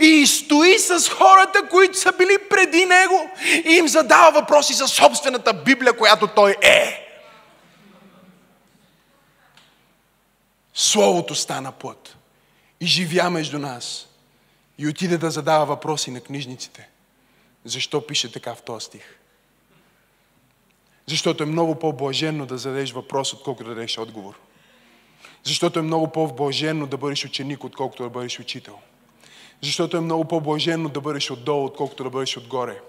и 0.00 0.26
стои 0.26 0.78
с 0.78 1.08
хората, 1.08 1.68
които 1.70 1.98
са 1.98 2.12
били 2.12 2.38
преди 2.50 2.84
него 2.84 3.30
и 3.64 3.72
им 3.72 3.88
задава 3.88 4.40
въпроси 4.40 4.74
за 4.74 4.88
собствената 4.88 5.52
Библия, 5.52 5.96
която 5.96 6.26
той 6.26 6.56
е. 6.62 7.06
Словото 10.74 11.34
стана 11.34 11.72
плът 11.72 12.16
и 12.80 12.86
живя 12.86 13.30
между 13.30 13.58
нас 13.58 14.06
и 14.78 14.88
отиде 14.88 15.18
да 15.18 15.30
задава 15.30 15.66
въпроси 15.66 16.10
на 16.10 16.20
книжниците. 16.20 16.89
Защо 17.64 18.06
пише 18.06 18.32
така 18.32 18.54
в 18.54 18.62
този 18.62 18.86
стих? 18.86 19.18
Защото 21.06 21.42
е 21.42 21.46
много 21.46 21.74
по-блаженно 21.74 22.46
да 22.46 22.58
зададеш 22.58 22.92
въпрос, 22.92 23.32
отколкото 23.32 23.68
да 23.68 23.74
дадеш 23.74 23.98
отговор. 23.98 24.34
Защото 25.44 25.78
е 25.78 25.82
много 25.82 26.12
по-блаженно 26.12 26.86
да 26.86 26.96
бъдеш 26.96 27.24
ученик, 27.24 27.64
отколкото 27.64 28.02
да 28.02 28.08
бъдеш 28.08 28.40
учител. 28.40 28.78
Защото 29.62 29.96
е 29.96 30.00
много 30.00 30.24
по-блаженно 30.24 30.88
да 30.88 31.00
бъдеш 31.00 31.30
отдолу, 31.30 31.64
отколкото 31.64 32.04
да 32.04 32.10
бъдеш 32.10 32.36
отгоре. 32.36 32.80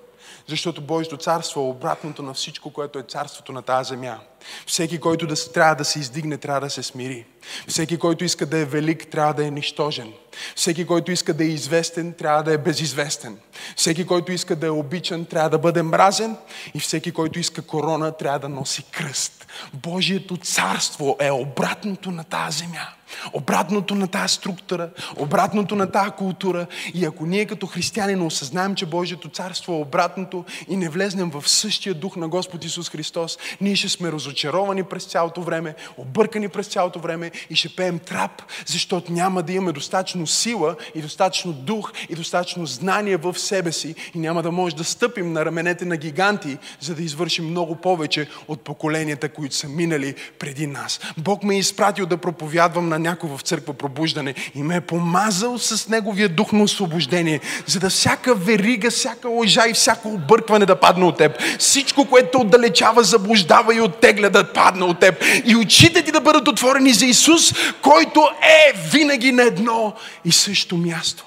Защото 0.47 0.81
Божието 0.81 1.17
царство 1.17 1.61
е 1.61 1.63
обратното 1.63 2.23
на 2.23 2.33
всичко, 2.33 2.73
което 2.73 2.99
е 2.99 3.03
царството 3.03 3.51
на 3.51 3.61
тази 3.61 3.89
земя. 3.89 4.19
Всеки, 4.65 4.99
който 4.99 5.27
да, 5.27 5.51
трябва 5.51 5.75
да 5.75 5.85
се 5.85 5.99
издигне, 5.99 6.37
трябва 6.37 6.61
да 6.61 6.69
се 6.69 6.83
смири. 6.83 7.25
Всеки, 7.67 7.97
който 7.97 8.23
иска 8.23 8.45
да 8.45 8.57
е 8.57 8.65
велик, 8.65 9.07
трябва 9.07 9.33
да 9.33 9.45
е 9.45 9.51
нищожен. 9.51 10.13
Всеки, 10.55 10.85
който 10.85 11.11
иска 11.11 11.33
да 11.33 11.43
е 11.43 11.47
известен, 11.47 12.13
трябва 12.13 12.43
да 12.43 12.53
е 12.53 12.57
безизвестен. 12.57 13.37
Всеки, 13.75 14.05
който 14.05 14.31
иска 14.31 14.55
да 14.55 14.67
е 14.67 14.69
обичан, 14.69 15.25
трябва 15.25 15.49
да 15.49 15.57
бъде 15.57 15.83
мразен. 15.83 16.37
И 16.73 16.79
всеки, 16.79 17.11
който 17.11 17.39
иска 17.39 17.61
корона, 17.61 18.11
трябва 18.11 18.39
да 18.39 18.49
носи 18.49 18.83
кръст. 18.91 19.47
Божието 19.73 20.37
царство 20.37 21.17
е 21.19 21.31
обратното 21.31 22.11
на 22.11 22.23
тази 22.23 22.57
земя. 22.57 22.87
Обратното 23.33 23.95
на 23.95 24.07
тази 24.07 24.33
структура, 24.33 24.89
обратното 25.15 25.75
на 25.75 25.91
тази 25.91 26.11
култура. 26.11 26.67
И 26.93 27.05
ако 27.05 27.25
ние 27.25 27.45
като 27.45 27.67
християни 27.67 28.15
не 28.15 28.23
осъзнаем, 28.23 28.75
че 28.75 28.85
Божието 28.85 29.29
царство 29.29 29.73
е 29.73 29.75
обратното 29.75 30.45
и 30.67 30.77
не 30.77 30.89
влезнем 30.89 31.29
в 31.29 31.49
същия 31.49 31.95
дух 31.95 32.15
на 32.15 32.27
Господ 32.27 32.65
Исус 32.65 32.89
Христос, 32.89 33.37
ние 33.61 33.75
ще 33.75 33.89
сме 33.89 34.11
разочаровани 34.31 34.83
през 34.83 35.05
цялото 35.05 35.41
време, 35.41 35.75
объркани 35.97 36.49
през 36.49 36.67
цялото 36.67 36.99
време 36.99 37.31
и 37.49 37.55
ще 37.55 37.69
пеем 37.69 37.99
трап, 37.99 38.31
защото 38.65 39.11
няма 39.11 39.43
да 39.43 39.53
имаме 39.53 39.71
достатъчно 39.71 40.27
сила 40.27 40.75
и 40.95 41.01
достатъчно 41.01 41.53
дух 41.53 41.91
и 42.09 42.15
достатъчно 42.15 42.65
знание 42.65 43.17
в 43.17 43.39
себе 43.39 43.71
си 43.71 43.95
и 44.15 44.19
няма 44.19 44.43
да 44.43 44.51
може 44.51 44.75
да 44.75 44.83
стъпим 44.83 45.33
на 45.33 45.45
раменете 45.45 45.85
на 45.85 45.97
гиганти, 45.97 46.57
за 46.79 46.95
да 46.95 47.03
извършим 47.03 47.49
много 47.49 47.75
повече 47.75 48.27
от 48.47 48.61
поколенията, 48.61 49.29
които 49.29 49.55
са 49.55 49.67
минали 49.67 50.15
преди 50.39 50.67
нас. 50.67 50.99
Бог 51.17 51.43
ме 51.43 51.55
е 51.55 51.59
изпратил 51.59 52.05
да 52.05 52.17
проповядвам 52.17 52.89
на 52.89 52.99
някой 52.99 53.29
в 53.29 53.41
църква 53.41 53.73
пробуждане 53.73 54.35
и 54.55 54.63
ме 54.63 54.75
е 54.75 54.81
помазал 54.81 55.57
с 55.57 55.87
Неговия 55.87 56.29
дух 56.29 56.51
на 56.51 56.63
освобождение, 56.63 57.39
за 57.65 57.79
да 57.79 57.89
всяка 57.89 58.35
верига, 58.35 58.91
всяка 58.91 59.29
лъжа 59.29 59.63
и 59.69 59.73
всяко 59.73 60.07
объркване 60.09 60.65
да 60.65 60.79
падне 60.79 61.05
от 61.05 61.17
теб. 61.17 61.41
Всичко, 61.59 62.05
което 62.05 62.39
отдалечава, 62.39 63.03
заблуждава 63.03 63.75
и 63.75 63.81
оттегля 63.81 64.20
да 64.29 64.53
падне 64.53 64.83
от 64.83 64.99
теб. 64.99 65.23
И 65.45 65.55
очите 65.55 66.03
ти 66.03 66.11
да 66.11 66.21
бъдат 66.21 66.47
отворени 66.47 66.93
за 66.93 67.05
Исус, 67.05 67.53
който 67.81 68.29
е 68.41 68.73
винаги 68.91 69.31
на 69.31 69.43
едно 69.43 69.93
и 70.25 70.31
също 70.31 70.77
място. 70.77 71.25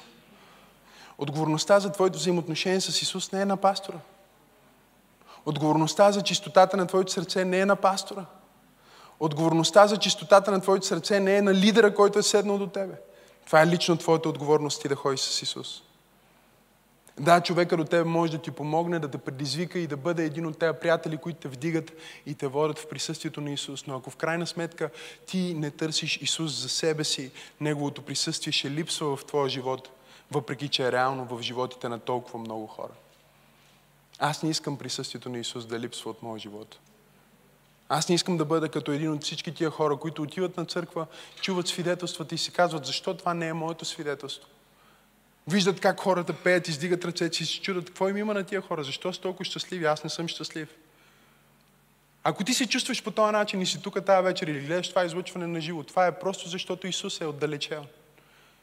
Отговорността 1.18 1.80
за 1.80 1.92
твоето 1.92 2.18
взаимоотношение 2.18 2.80
с 2.80 3.02
Исус 3.02 3.32
не 3.32 3.40
е 3.40 3.44
на 3.44 3.56
пастора. 3.56 3.96
Отговорността 5.46 6.12
за 6.12 6.22
чистотата 6.22 6.76
на 6.76 6.86
твоето 6.86 7.12
сърце 7.12 7.44
не 7.44 7.58
е 7.58 7.66
на 7.66 7.76
пастора. 7.76 8.24
Отговорността 9.20 9.86
за 9.86 9.96
чистотата 9.96 10.50
на 10.50 10.60
твоето 10.60 10.86
сърце 10.86 11.20
не 11.20 11.36
е 11.36 11.42
на 11.42 11.54
лидера, 11.54 11.94
който 11.94 12.18
е 12.18 12.22
седнал 12.22 12.58
до 12.58 12.66
тебе. 12.66 12.94
Това 13.46 13.62
е 13.62 13.66
лично 13.66 13.96
твоята 13.96 14.28
отговорност 14.28 14.82
ти 14.82 14.88
да 14.88 14.96
ходиш 14.96 15.20
с 15.20 15.42
Исус. 15.42 15.82
Да, 17.20 17.40
човека 17.40 17.76
до 17.76 17.84
тебе 17.84 18.04
може 18.04 18.32
да 18.32 18.38
ти 18.38 18.50
помогне, 18.50 18.98
да 18.98 19.10
те 19.10 19.18
предизвика 19.18 19.78
и 19.78 19.86
да 19.86 19.96
бъде 19.96 20.24
един 20.24 20.46
от 20.46 20.58
тези 20.58 20.78
приятели, 20.80 21.16
които 21.16 21.40
те 21.40 21.48
вдигат 21.48 21.92
и 22.26 22.34
те 22.34 22.46
водят 22.46 22.78
в 22.78 22.88
присъствието 22.88 23.40
на 23.40 23.50
Исус. 23.50 23.86
Но 23.86 23.96
ако 23.96 24.10
в 24.10 24.16
крайна 24.16 24.46
сметка 24.46 24.90
ти 25.26 25.54
не 25.54 25.70
търсиш 25.70 26.18
Исус 26.22 26.52
за 26.52 26.68
себе 26.68 27.04
си, 27.04 27.30
Неговото 27.60 28.02
присъствие 28.02 28.52
ще 28.52 28.70
липсва 28.70 29.16
в 29.16 29.24
твоя 29.24 29.48
живот, 29.48 29.88
въпреки 30.30 30.68
че 30.68 30.86
е 30.86 30.92
реално 30.92 31.24
в 31.24 31.42
животите 31.42 31.88
на 31.88 31.98
толкова 31.98 32.38
много 32.38 32.66
хора. 32.66 32.92
Аз 34.18 34.42
не 34.42 34.50
искам 34.50 34.78
присъствието 34.78 35.28
на 35.28 35.38
Исус 35.38 35.66
да 35.66 35.80
липсва 35.80 36.10
от 36.10 36.22
моя 36.22 36.38
живот. 36.38 36.78
Аз 37.88 38.08
не 38.08 38.14
искам 38.14 38.36
да 38.36 38.44
бъда 38.44 38.68
като 38.68 38.92
един 38.92 39.12
от 39.12 39.22
всички 39.22 39.54
тия 39.54 39.70
хора, 39.70 39.96
които 39.96 40.22
отиват 40.22 40.56
на 40.56 40.64
църква, 40.64 41.06
чуват 41.40 41.68
свидетелствата 41.68 42.34
и 42.34 42.38
си 42.38 42.52
казват, 42.52 42.86
защо 42.86 43.16
това 43.16 43.34
не 43.34 43.48
е 43.48 43.52
моето 43.52 43.84
свидетелство. 43.84 44.48
Виждат 45.48 45.80
как 45.80 46.00
хората 46.00 46.32
пеят, 46.32 46.68
издигат 46.68 47.04
ръцете 47.04 47.36
си 47.36 47.42
и 47.42 47.46
се 47.46 47.60
чудат, 47.60 47.86
какво 47.86 48.08
им 48.08 48.16
има 48.16 48.34
на 48.34 48.44
тия 48.44 48.60
хора, 48.60 48.84
защо 48.84 49.12
са 49.12 49.20
толкова 49.20 49.44
щастливи, 49.44 49.84
аз 49.84 50.04
не 50.04 50.10
съм 50.10 50.28
щастлив. 50.28 50.68
Ако 52.24 52.44
ти 52.44 52.54
се 52.54 52.66
чувстваш 52.66 53.02
по 53.02 53.10
този 53.10 53.32
начин 53.32 53.60
и 53.60 53.66
си 53.66 53.82
тук 53.82 54.04
тази 54.04 54.24
вечер 54.24 54.46
или 54.46 54.60
гледаш 54.60 54.88
това 54.88 55.04
излъчване 55.04 55.46
на 55.46 55.60
живо, 55.60 55.82
това 55.82 56.06
е 56.06 56.18
просто 56.18 56.48
защото 56.48 56.86
Исус 56.86 57.20
е 57.20 57.26
отдалечел. 57.26 57.86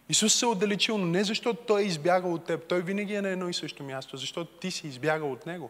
Исус 0.10 0.34
се 0.34 0.46
е 0.46 0.48
отдалечил, 0.48 0.98
но 0.98 1.06
не 1.06 1.24
защото 1.24 1.63
Той 1.67 1.82
е 1.82 1.86
избягал 1.86 2.34
от 2.34 2.46
теб. 2.46 2.67
Той 2.67 2.82
винаги 2.82 3.13
е 3.13 3.22
на 3.22 3.30
едно 3.30 3.50
и 3.50 3.54
също 3.54 3.84
място, 3.84 4.17
защото 4.17 4.52
ти 4.52 4.72
си 4.72 4.88
избягал 4.88 5.32
от 5.32 5.46
Него. 5.46 5.70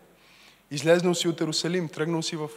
Излезнал 0.71 1.15
си 1.15 1.27
от 1.27 1.41
Ерусалим, 1.41 1.89
тръгнал 1.89 2.21
си 2.21 2.35
в 2.35 2.49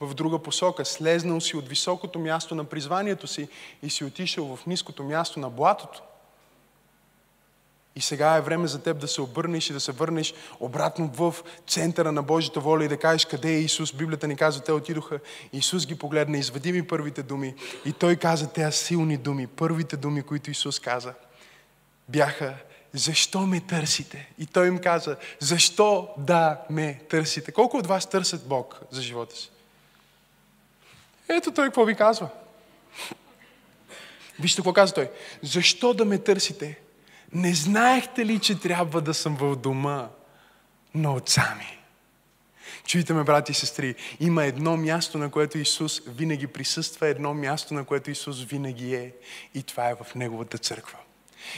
в 0.00 0.14
друга 0.14 0.38
посока, 0.38 0.84
слезнал 0.84 1.40
си 1.40 1.56
от 1.56 1.68
високото 1.68 2.18
място 2.18 2.54
на 2.54 2.64
призванието 2.64 3.26
си 3.26 3.48
и 3.82 3.90
си 3.90 4.04
отишъл 4.04 4.56
в 4.56 4.66
ниското 4.66 5.04
място 5.04 5.40
на 5.40 5.50
блатото. 5.50 6.02
И 7.96 8.00
сега 8.00 8.36
е 8.36 8.40
време 8.40 8.66
за 8.66 8.82
теб 8.82 8.98
да 8.98 9.08
се 9.08 9.20
обърнеш 9.20 9.70
и 9.70 9.72
да 9.72 9.80
се 9.80 9.92
върнеш 9.92 10.34
обратно 10.60 11.10
в 11.14 11.34
центъра 11.66 12.12
на 12.12 12.22
Божията 12.22 12.60
воля 12.60 12.84
и 12.84 12.88
да 12.88 12.96
кажеш 12.96 13.24
къде 13.24 13.48
е 13.48 13.60
Исус. 13.60 13.92
Библията 13.92 14.28
ни 14.28 14.36
казва, 14.36 14.62
те 14.62 14.72
отидоха. 14.72 15.18
Исус 15.52 15.86
ги 15.86 15.94
погледна, 15.94 16.38
извади 16.38 16.72
ми 16.72 16.86
първите 16.86 17.22
думи. 17.22 17.54
И 17.84 17.92
той 17.92 18.16
каза 18.16 18.52
тези 18.52 18.76
силни 18.76 19.16
думи. 19.16 19.46
Първите 19.46 19.96
думи, 19.96 20.22
които 20.22 20.50
Исус 20.50 20.78
каза, 20.78 21.14
бяха 22.08 22.54
защо 22.92 23.40
ме 23.40 23.60
търсите? 23.60 24.32
И 24.38 24.46
той 24.46 24.68
им 24.68 24.78
каза, 24.78 25.16
защо 25.38 26.08
да 26.18 26.60
ме 26.70 27.00
търсите? 27.08 27.52
Колко 27.52 27.76
от 27.76 27.86
вас 27.86 28.06
търсят 28.06 28.48
Бог 28.48 28.80
за 28.90 29.02
живота 29.02 29.36
си? 29.36 29.50
Ето 31.28 31.52
той 31.52 31.66
какво 31.66 31.84
ви 31.84 31.94
казва. 31.94 32.28
Вижте 34.40 34.58
какво 34.58 34.72
казва 34.72 34.94
той. 34.94 35.10
Защо 35.42 35.94
да 35.94 36.04
ме 36.04 36.18
търсите? 36.18 36.78
Не 37.32 37.54
знаехте 37.54 38.26
ли, 38.26 38.38
че 38.38 38.60
трябва 38.60 39.00
да 39.00 39.14
съм 39.14 39.36
в 39.36 39.56
дома 39.56 40.08
на 40.94 41.12
отца 41.14 41.54
ми? 41.58 41.78
Чуйте 42.86 43.12
ме, 43.12 43.24
брати 43.24 43.52
и 43.52 43.54
сестри, 43.54 43.94
има 44.20 44.44
едно 44.44 44.76
място, 44.76 45.18
на 45.18 45.30
което 45.30 45.58
Исус 45.58 46.02
винаги 46.06 46.46
присъства, 46.46 47.06
едно 47.06 47.34
място, 47.34 47.74
на 47.74 47.84
което 47.84 48.10
Исус 48.10 48.44
винаги 48.44 48.94
е. 48.94 49.12
И 49.54 49.62
това 49.62 49.90
е 49.90 49.94
в 49.94 50.14
Неговата 50.14 50.58
църква. 50.58 50.98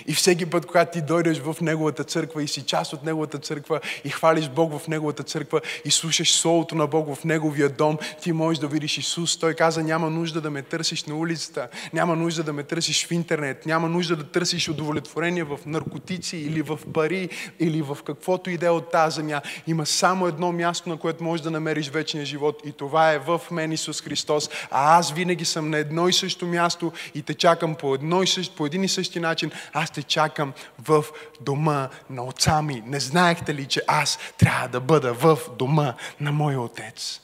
И 0.07 0.15
всеки 0.15 0.47
път, 0.47 0.67
когато 0.67 0.93
ти 0.93 1.03
дойдеш 1.03 1.39
в 1.39 1.57
Неговата 1.61 2.05
църква 2.05 2.43
и 2.43 2.49
си 2.49 2.63
част 2.63 2.93
от 2.93 3.05
Неговата 3.05 3.39
църква 3.39 3.81
и 4.05 4.11
хвалиш 4.11 4.49
Бог 4.49 4.79
в 4.79 4.89
Неговата 4.89 5.23
църква 5.23 5.61
и 5.85 5.91
слушаш 5.91 6.33
Словото 6.33 6.75
на 6.75 6.87
Бог 6.87 7.15
в 7.15 7.25
Неговия 7.25 7.69
дом, 7.69 7.99
ти 8.23 8.33
можеш 8.33 8.59
да 8.59 8.67
видиш 8.67 8.99
Исус. 8.99 9.39
Той 9.39 9.55
каза, 9.55 9.83
няма 9.83 10.11
нужда 10.11 10.41
да 10.41 10.51
ме 10.51 10.63
търсиш 10.63 11.05
на 11.05 11.15
улицата, 11.15 11.69
няма 11.93 12.17
нужда 12.17 12.43
да 12.43 12.53
ме 12.53 12.63
търсиш 12.63 13.07
в 13.07 13.11
интернет, 13.11 13.67
няма 13.67 13.89
нужда 13.89 14.17
да 14.17 14.25
търсиш 14.25 14.69
удовлетворение 14.69 15.45
в 15.45 15.59
наркотици 15.67 16.37
или 16.37 16.63
в 16.63 16.79
пари 16.95 17.29
или 17.61 17.83
в 17.83 17.99
каквото 18.07 18.51
иде 18.51 18.69
от 18.69 18.91
тази 18.91 19.15
земя. 19.15 19.41
Има 19.67 19.87
само 19.87 20.27
едно 20.27 20.53
място, 20.53 20.89
на 20.89 20.97
което 20.97 21.25
можеш 21.25 21.43
да 21.43 21.51
намериш 21.51 21.91
вечния 21.91 22.25
живот 22.25 22.63
и 22.65 22.73
това 22.73 23.13
е 23.13 23.19
в 23.19 23.41
мен 23.51 23.73
Исус 23.73 24.03
Христос. 24.03 24.51
А 24.71 24.99
аз 24.99 25.13
винаги 25.13 25.45
съм 25.45 25.71
на 25.71 25.79
едно 25.79 26.09
и 26.09 26.13
също 26.13 26.47
място 26.47 26.93
и 27.15 27.23
те 27.23 27.35
чакам 27.35 27.75
по, 27.75 27.95
едно 27.95 28.23
и 28.23 28.27
същ, 28.27 28.57
по 28.57 28.67
един 28.67 28.85
и 28.85 28.89
същи 28.89 29.21
начин 29.21 29.51
аз 29.73 29.91
те 29.91 30.03
чакам 30.03 30.53
в 30.79 31.05
дома 31.41 31.89
на 32.11 32.25
отца 32.25 32.63
ми. 32.63 32.83
Не 32.87 33.01
знаехте 33.01 33.55
ли, 33.55 33.67
че 33.67 33.83
аз 33.87 34.19
трябва 34.39 34.69
да 34.69 34.81
бъда 34.81 35.15
в 35.15 35.39
дома 35.59 35.95
на 36.21 36.33
моя 36.33 36.61
отец? 36.61 37.21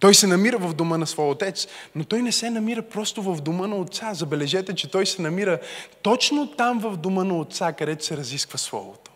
Той 0.00 0.14
се 0.14 0.26
намира 0.26 0.58
в 0.58 0.74
дома 0.74 0.98
на 0.98 1.06
своя 1.06 1.30
отец, 1.30 1.66
но 1.94 2.04
той 2.04 2.22
не 2.22 2.32
се 2.32 2.50
намира 2.50 2.82
просто 2.82 3.22
в 3.22 3.40
дома 3.40 3.66
на 3.66 3.76
отца. 3.76 4.14
Забележете, 4.14 4.74
че 4.74 4.90
той 4.90 5.06
се 5.06 5.22
намира 5.22 5.58
точно 6.02 6.56
там 6.56 6.78
в 6.78 6.96
дома 6.96 7.24
на 7.24 7.38
отца, 7.38 7.72
където 7.72 8.04
се 8.04 8.16
разисква 8.16 8.58
Словото. 8.58 9.10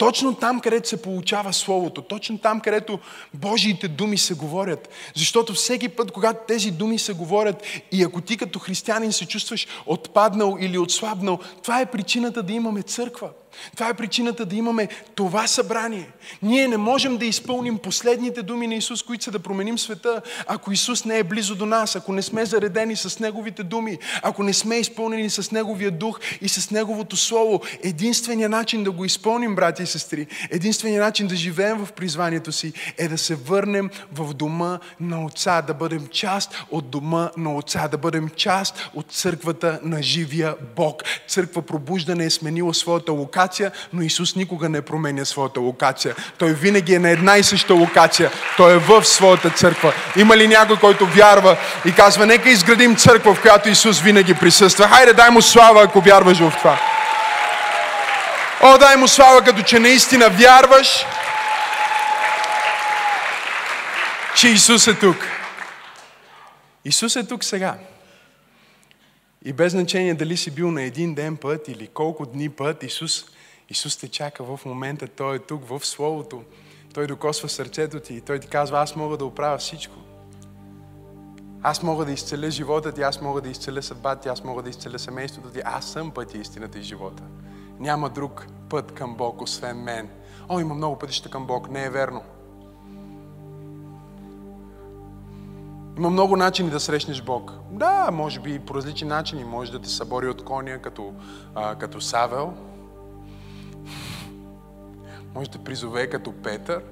Точно 0.00 0.34
там, 0.34 0.60
където 0.60 0.88
се 0.88 1.02
получава 1.02 1.52
Словото, 1.52 2.02
точно 2.02 2.38
там, 2.38 2.60
където 2.60 2.98
Божиите 3.34 3.88
думи 3.88 4.18
се 4.18 4.34
говорят. 4.34 4.88
Защото 5.14 5.54
всеки 5.54 5.88
път, 5.88 6.12
когато 6.12 6.40
тези 6.48 6.70
думи 6.70 6.98
се 6.98 7.12
говорят 7.12 7.62
и 7.92 8.02
ако 8.02 8.20
ти 8.20 8.36
като 8.36 8.58
християнин 8.58 9.12
се 9.12 9.26
чувстваш 9.26 9.66
отпаднал 9.86 10.56
или 10.60 10.78
отслабнал, 10.78 11.38
това 11.62 11.80
е 11.80 11.90
причината 11.90 12.42
да 12.42 12.52
имаме 12.52 12.82
църква. 12.82 13.30
Това 13.72 13.88
е 13.88 13.94
причината 13.94 14.46
да 14.46 14.56
имаме 14.56 14.88
това 15.14 15.46
събрание. 15.46 16.08
Ние 16.42 16.68
не 16.68 16.76
можем 16.76 17.16
да 17.16 17.26
изпълним 17.26 17.78
последните 17.78 18.42
думи 18.42 18.66
на 18.66 18.74
Исус, 18.74 19.02
които 19.02 19.24
са 19.24 19.30
да 19.30 19.38
променим 19.38 19.78
света, 19.78 20.22
ако 20.46 20.72
Исус 20.72 21.04
не 21.04 21.18
е 21.18 21.24
близо 21.24 21.54
до 21.54 21.66
нас, 21.66 21.96
ако 21.96 22.12
не 22.12 22.22
сме 22.22 22.44
заредени 22.44 22.96
с 22.96 23.20
Неговите 23.20 23.62
думи, 23.62 23.98
ако 24.22 24.42
не 24.42 24.52
сме 24.52 24.76
изпълнени 24.76 25.30
с 25.30 25.50
Неговия 25.50 25.90
дух 25.90 26.20
и 26.40 26.48
с 26.48 26.70
Неговото 26.70 27.16
Слово. 27.16 27.60
Единственият 27.82 28.50
начин 28.50 28.84
да 28.84 28.90
го 28.90 29.04
изпълним, 29.04 29.54
брати 29.54 29.82
и 29.82 29.86
сестри, 29.86 30.26
единственият 30.50 31.04
начин 31.04 31.26
да 31.26 31.36
живеем 31.36 31.84
в 31.84 31.92
призванието 31.92 32.52
си 32.52 32.72
е 32.98 33.08
да 33.08 33.18
се 33.18 33.34
върнем 33.34 33.90
в 34.12 34.34
дома 34.34 34.78
на 35.00 35.24
Отца, 35.24 35.62
да 35.62 35.74
бъдем 35.74 36.06
част 36.06 36.64
от 36.70 36.90
дома 36.90 37.30
на 37.36 37.54
Отца, 37.54 37.88
да 37.88 37.98
бъдем 37.98 38.28
част 38.28 38.90
от 38.94 39.12
църквата 39.12 39.80
на 39.82 40.02
живия 40.02 40.54
Бог. 40.76 41.02
Църква 41.28 41.62
пробуждане 41.62 42.24
е 42.24 42.30
сменила 42.30 42.74
своята 42.74 43.12
локация 43.12 43.39
локация, 43.40 43.72
но 43.92 44.02
Исус 44.02 44.36
никога 44.36 44.68
не 44.68 44.82
променя 44.82 45.24
своята 45.24 45.60
локация. 45.60 46.14
Той 46.38 46.52
винаги 46.52 46.94
е 46.94 46.98
на 46.98 47.10
една 47.10 47.36
и 47.36 47.42
съща 47.42 47.74
локация. 47.74 48.30
Той 48.56 48.74
е 48.74 48.78
в 48.78 49.04
своята 49.04 49.50
църква. 49.50 49.92
Има 50.16 50.36
ли 50.36 50.48
някой, 50.48 50.76
който 50.76 51.06
вярва 51.06 51.56
и 51.84 51.92
казва, 51.92 52.26
нека 52.26 52.50
изградим 52.50 52.96
църква, 52.96 53.34
в 53.34 53.40
която 53.40 53.68
Исус 53.68 54.00
винаги 54.00 54.34
присъства? 54.34 54.88
Хайде, 54.88 55.12
дай 55.12 55.30
му 55.30 55.42
слава, 55.42 55.82
ако 55.82 56.00
вярваш 56.00 56.38
в 56.38 56.52
това. 56.58 56.78
О, 58.62 58.78
дай 58.78 58.96
му 58.96 59.08
слава, 59.08 59.42
като 59.44 59.62
че 59.62 59.78
наистина 59.78 60.28
вярваш, 60.28 61.06
че 64.36 64.48
Исус 64.48 64.86
е 64.86 64.94
тук. 64.94 65.16
Исус 66.84 67.16
е 67.16 67.26
тук 67.26 67.44
сега. 67.44 67.74
И 69.44 69.52
без 69.52 69.72
значение 69.72 70.14
дали 70.14 70.36
си 70.36 70.50
бил 70.50 70.70
на 70.70 70.82
един 70.82 71.14
ден 71.14 71.36
път 71.36 71.68
или 71.68 71.86
колко 71.86 72.26
дни 72.26 72.48
път, 72.48 72.82
Исус, 72.82 73.24
Исус 73.68 73.96
те 73.96 74.08
чака 74.08 74.44
в 74.44 74.60
момента. 74.64 75.08
Той 75.08 75.36
е 75.36 75.38
тук 75.38 75.68
в 75.68 75.86
Словото. 75.86 76.44
Той 76.94 77.06
докосва 77.06 77.48
сърцето 77.48 78.00
ти 78.00 78.14
и 78.14 78.20
Той 78.20 78.38
ти 78.38 78.48
казва, 78.48 78.80
аз 78.80 78.96
мога 78.96 79.16
да 79.16 79.24
оправя 79.24 79.58
всичко. 79.58 79.94
Аз 81.62 81.82
мога 81.82 82.04
да 82.04 82.12
изцеля 82.12 82.50
живота 82.50 82.92
ти, 82.92 83.02
аз 83.02 83.20
мога 83.20 83.40
да 83.40 83.48
изцеля 83.48 83.82
съдбата 83.82 84.20
ти, 84.22 84.28
аз 84.28 84.44
мога 84.44 84.62
да 84.62 84.70
изцеля 84.70 84.98
семейството 84.98 85.48
ти. 85.48 85.60
Аз 85.64 85.92
съм 85.92 86.10
пътя, 86.10 86.38
истината 86.38 86.78
и 86.78 86.82
живота. 86.82 87.22
Няма 87.78 88.10
друг 88.10 88.46
път 88.70 88.92
към 88.92 89.16
Бог, 89.16 89.42
освен 89.42 89.82
мен. 89.82 90.08
О, 90.48 90.60
има 90.60 90.74
много 90.74 90.98
пътища 90.98 91.30
към 91.30 91.46
Бог. 91.46 91.70
Не 91.70 91.84
е 91.84 91.90
верно. 91.90 92.22
Има 96.00 96.10
много 96.10 96.36
начини 96.36 96.70
да 96.70 96.80
срещнеш 96.80 97.22
Бог. 97.22 97.52
Да, 97.70 98.10
може 98.12 98.40
би 98.40 98.58
по 98.58 98.74
различни 98.74 99.08
начини. 99.08 99.44
Може 99.44 99.72
да 99.72 99.78
те 99.78 99.88
събори 99.88 100.28
от 100.28 100.44
коня, 100.44 100.78
като, 100.78 101.12
а, 101.54 101.74
като 101.74 102.00
Савел. 102.00 102.52
Може 105.34 105.50
да 105.50 105.58
призове 105.58 106.10
като 106.10 106.32
Петър. 106.32 106.82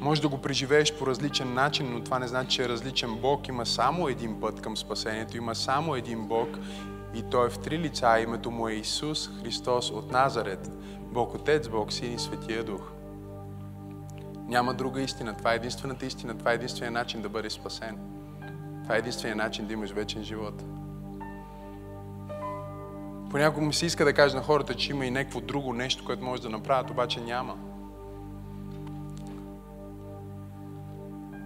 Може 0.00 0.22
да 0.22 0.28
го 0.28 0.38
преживееш 0.38 0.94
по 0.94 1.06
различен 1.06 1.54
начин, 1.54 1.92
но 1.92 2.00
това 2.00 2.18
не 2.18 2.28
значи, 2.28 2.56
че 2.56 2.64
е 2.64 2.68
различен 2.68 3.14
Бог. 3.14 3.48
Има 3.48 3.66
само 3.66 4.08
един 4.08 4.40
път 4.40 4.60
към 4.60 4.76
спасението. 4.76 5.36
Има 5.36 5.54
само 5.54 5.94
един 5.94 6.28
Бог 6.28 6.48
и 7.14 7.22
Той 7.30 7.46
е 7.46 7.50
в 7.50 7.58
три 7.58 7.78
лица. 7.78 8.20
Името 8.20 8.50
му 8.50 8.68
е 8.68 8.72
Исус 8.72 9.30
Христос 9.40 9.90
от 9.90 10.12
Назарет. 10.12 10.70
Бог 11.12 11.34
Отец, 11.34 11.68
Бог 11.68 11.92
Син 11.92 12.14
и 12.14 12.18
Светия 12.18 12.64
Дух. 12.64 12.99
Няма 14.50 14.74
друга 14.74 15.00
истина. 15.00 15.36
Това 15.36 15.52
е 15.52 15.56
единствената 15.56 16.06
истина. 16.06 16.38
Това 16.38 16.52
е 16.52 16.54
единствения 16.54 16.92
начин 16.92 17.22
да 17.22 17.28
бъдеш 17.28 17.52
спасен. 17.52 17.98
Това 18.82 18.94
е 18.94 18.98
единствения 18.98 19.36
начин 19.36 19.66
да 19.66 19.72
имаш 19.72 19.90
вечен 19.90 20.24
живот. 20.24 20.64
Понякога 23.30 23.66
ми 23.66 23.72
се 23.72 23.86
иска 23.86 24.04
да 24.04 24.12
кажа 24.12 24.36
на 24.36 24.42
хората, 24.42 24.74
че 24.74 24.90
има 24.90 25.06
и 25.06 25.10
някакво 25.10 25.40
друго 25.40 25.72
нещо, 25.72 26.04
което 26.04 26.24
може 26.24 26.42
да 26.42 26.48
направят, 26.48 26.90
обаче 26.90 27.20
няма. 27.20 27.58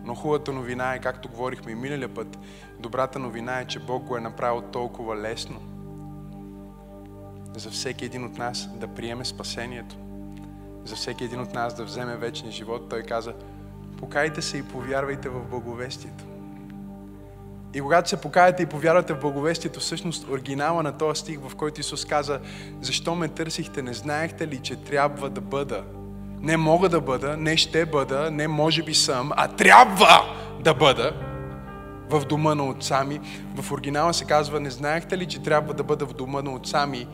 Но 0.04 0.14
хубавата 0.14 0.52
новина 0.52 0.94
е, 0.94 1.00
както 1.00 1.28
говорихме 1.28 1.72
и 1.72 1.74
миналия 1.74 2.14
път, 2.14 2.38
добрата 2.78 3.18
новина 3.18 3.60
е, 3.60 3.64
че 3.64 3.78
Бог 3.78 4.04
го 4.04 4.16
е 4.16 4.20
направил 4.20 4.62
толкова 4.62 5.16
лесно 5.16 5.60
за 7.56 7.70
всеки 7.70 8.04
един 8.04 8.24
от 8.24 8.38
нас 8.38 8.68
да 8.78 8.88
приеме 8.88 9.24
спасението. 9.24 9.96
За 10.84 10.96
всеки 10.96 11.24
един 11.24 11.40
от 11.40 11.54
нас 11.54 11.74
да 11.74 11.84
вземе 11.84 12.16
вечния 12.16 12.52
живот. 12.52 12.88
Той 12.90 13.02
каза, 13.02 13.34
покайте 13.98 14.42
се 14.42 14.58
и 14.58 14.62
повярвайте 14.62 15.28
в 15.28 15.44
благовестието. 15.50 16.24
И 17.74 17.80
когато 17.80 18.08
се 18.08 18.20
покаяте 18.20 18.62
и 18.62 18.66
повярвате 18.66 19.14
в 19.14 19.20
благовестието, 19.20 19.80
всъщност 19.80 20.28
оригинала 20.28 20.82
на 20.82 20.98
този 20.98 21.20
стих, 21.20 21.40
в 21.40 21.56
който 21.56 21.80
Исус 21.80 22.04
каза, 22.04 22.40
защо 22.80 23.14
ме 23.14 23.28
търсихте, 23.28 23.82
не 23.82 23.92
знаехте 23.92 24.48
ли, 24.48 24.58
че 24.58 24.76
трябва 24.76 25.30
да 25.30 25.40
бъда 25.40 25.84
не 26.44 26.56
мога 26.56 26.88
да 26.88 27.00
бъда, 27.00 27.36
не 27.36 27.56
ще 27.56 27.86
бъда, 27.86 28.30
не 28.30 28.48
може 28.48 28.82
би 28.82 28.94
съм, 28.94 29.32
а 29.36 29.48
трябва 29.48 30.20
да 30.60 30.74
бъда 30.74 31.12
в 32.10 32.24
дома 32.24 32.54
на 32.54 32.64
отца 32.64 33.04
ми. 33.04 33.20
В 33.54 33.72
оригинала 33.72 34.14
се 34.14 34.24
казва, 34.24 34.60
не 34.60 34.70
знаехте 34.70 35.18
ли, 35.18 35.26
че 35.26 35.42
трябва 35.42 35.74
да 35.74 35.82
бъда 35.82 36.06
в 36.06 36.12
дома 36.12 36.42
на 36.42 36.54
отца 36.54 36.86
ми 36.86 37.06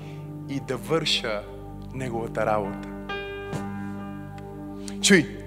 и 0.48 0.60
да 0.60 0.76
върша 0.76 1.42
неговата 1.94 2.46
работа. 2.46 2.88
Чуй, 5.00 5.38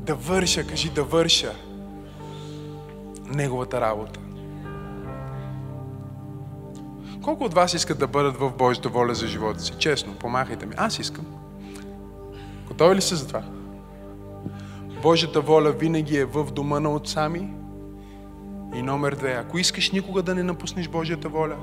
да 0.00 0.14
върша, 0.14 0.66
кажи 0.66 0.90
да 0.90 1.04
върша 1.04 1.52
неговата 3.26 3.80
работа. 3.80 4.20
Колко 7.22 7.44
от 7.44 7.54
вас 7.54 7.74
искат 7.74 7.98
да 7.98 8.06
бъдат 8.06 8.36
в 8.36 8.52
Божията 8.58 8.88
воля 8.88 9.14
за 9.14 9.26
живота 9.26 9.60
си? 9.60 9.72
Честно, 9.78 10.14
помахайте 10.14 10.66
ми. 10.66 10.74
Аз 10.76 10.98
искам. 10.98 11.26
Готови 12.68 12.96
ли 12.96 13.00
сте 13.00 13.14
за 13.14 13.26
това? 13.26 13.42
Божията 15.02 15.40
воля 15.40 15.70
винаги 15.70 16.16
е 16.16 16.24
в 16.24 16.44
дома 16.52 16.80
на 16.80 16.90
отца 16.94 17.28
ми. 17.28 17.54
И 18.74 18.82
номер 18.82 19.14
две, 19.14 19.32
ако 19.32 19.58
искаш 19.58 19.90
никога 19.90 20.22
да 20.22 20.34
не 20.34 20.42
напуснеш 20.42 20.88
Божията 20.88 21.28
воля, 21.28 21.56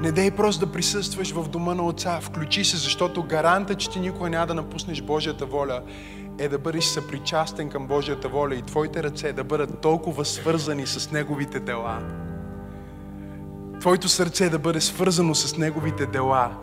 не 0.00 0.12
дей 0.12 0.30
просто 0.30 0.66
да 0.66 0.72
присъстваш 0.72 1.32
в 1.32 1.48
дома 1.48 1.74
на 1.74 1.86
Отца. 1.86 2.20
Включи 2.20 2.64
се, 2.64 2.76
защото 2.76 3.22
гаранта, 3.22 3.74
че 3.74 3.90
ти 3.90 4.00
никога 4.00 4.30
няма 4.30 4.46
да 4.46 4.54
напуснеш 4.54 5.02
Божията 5.02 5.46
воля, 5.46 5.82
е 6.38 6.48
да 6.48 6.58
бъдеш 6.58 6.84
съпричастен 6.84 7.68
към 7.68 7.86
Божията 7.86 8.28
воля 8.28 8.54
и 8.54 8.62
твоите 8.62 9.02
ръце 9.02 9.32
да 9.32 9.44
бъдат 9.44 9.80
толкова 9.80 10.24
свързани 10.24 10.86
с 10.86 11.10
Неговите 11.10 11.60
дела. 11.60 12.02
Твоето 13.80 14.08
сърце 14.08 14.48
да 14.48 14.58
бъде 14.58 14.80
свързано 14.80 15.34
с 15.34 15.56
Неговите 15.56 16.06
дела, 16.06 16.56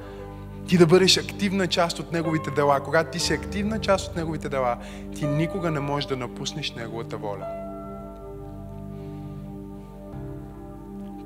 ти 0.68 0.78
да 0.78 0.88
бъдеш 0.88 1.18
активна 1.18 1.68
част 1.68 2.00
от 2.00 2.12
Неговите 2.12 2.52
дела. 2.52 2.80
Когато 2.80 3.12
ти 3.12 3.20
си 3.20 3.34
активна 3.34 3.80
част 3.80 4.10
от 4.10 4.16
Неговите 4.16 4.50
дела, 4.50 4.78
ти 5.16 5.28
никога 5.28 5.72
не 5.72 5.80
можеш 5.80 6.08
да 6.08 6.18
напуснеш 6.18 6.72
Неговата 6.72 7.18
воля. 7.18 7.48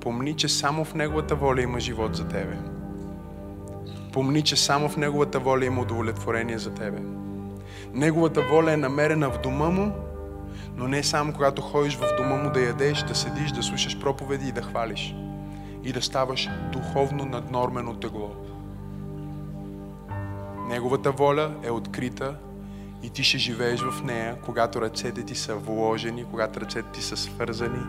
Помни, 0.01 0.33
че 0.33 0.47
само 0.47 0.85
в 0.85 0.93
Неговата 0.93 1.35
воля 1.35 1.61
има 1.61 1.79
живот 1.79 2.15
за 2.15 2.27
тебе. 2.27 2.57
Помни, 4.13 4.41
че 4.41 4.55
само 4.55 4.89
в 4.89 4.97
Неговата 4.97 5.39
воля 5.39 5.65
има 5.65 5.81
удовлетворение 5.81 6.57
за 6.57 6.73
тебе. 6.73 6.99
Неговата 7.95 8.41
воля 8.41 8.73
е 8.73 8.77
намерена 8.77 9.29
в 9.29 9.37
дома 9.37 9.69
му, 9.69 9.91
но 10.75 10.87
не 10.87 11.03
само 11.03 11.33
когато 11.33 11.61
ходиш 11.61 11.95
в 11.95 12.15
дома 12.17 12.35
му 12.35 12.49
да 12.49 12.61
ядеш, 12.61 13.03
да 13.03 13.15
седиш, 13.15 13.51
да 13.51 13.63
слушаш 13.63 13.99
проповеди 13.99 14.47
и 14.47 14.51
да 14.51 14.61
хвалиш. 14.61 15.15
И 15.83 15.93
да 15.93 16.01
ставаш 16.01 16.49
духовно 16.71 17.25
наднормено 17.25 17.93
тегло. 17.93 18.31
Неговата 20.67 21.11
воля 21.11 21.51
е 21.63 21.71
открита 21.71 22.35
и 23.03 23.09
ти 23.09 23.23
ще 23.23 23.37
живееш 23.37 23.81
в 23.81 24.03
нея, 24.03 24.35
когато 24.45 24.81
ръцете 24.81 25.23
ти 25.23 25.35
са 25.35 25.55
вложени, 25.55 26.25
когато 26.31 26.61
ръцете 26.61 26.87
ти 26.93 27.01
са 27.01 27.17
свързани 27.17 27.83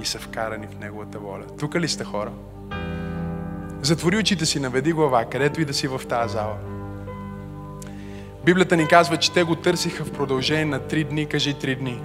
и 0.00 0.04
са 0.04 0.18
вкарани 0.18 0.66
в 0.66 0.78
Неговата 0.80 1.18
воля. 1.18 1.44
Тук 1.58 1.74
ли 1.74 1.88
сте 1.88 2.04
хора? 2.04 2.32
Затвори 3.82 4.16
очите 4.16 4.46
си, 4.46 4.60
наведи 4.60 4.92
глава, 4.92 5.24
където 5.24 5.60
и 5.60 5.64
да 5.64 5.74
си 5.74 5.88
в 5.88 6.00
тази 6.08 6.32
зала. 6.32 6.69
Библията 8.44 8.76
ни 8.76 8.88
казва, 8.88 9.16
че 9.16 9.32
те 9.32 9.42
го 9.42 9.54
търсиха 9.54 10.04
в 10.04 10.12
продължение 10.12 10.64
на 10.64 10.78
три 10.78 11.04
дни. 11.04 11.26
Кажи 11.26 11.54
три 11.54 11.76
дни. 11.76 12.00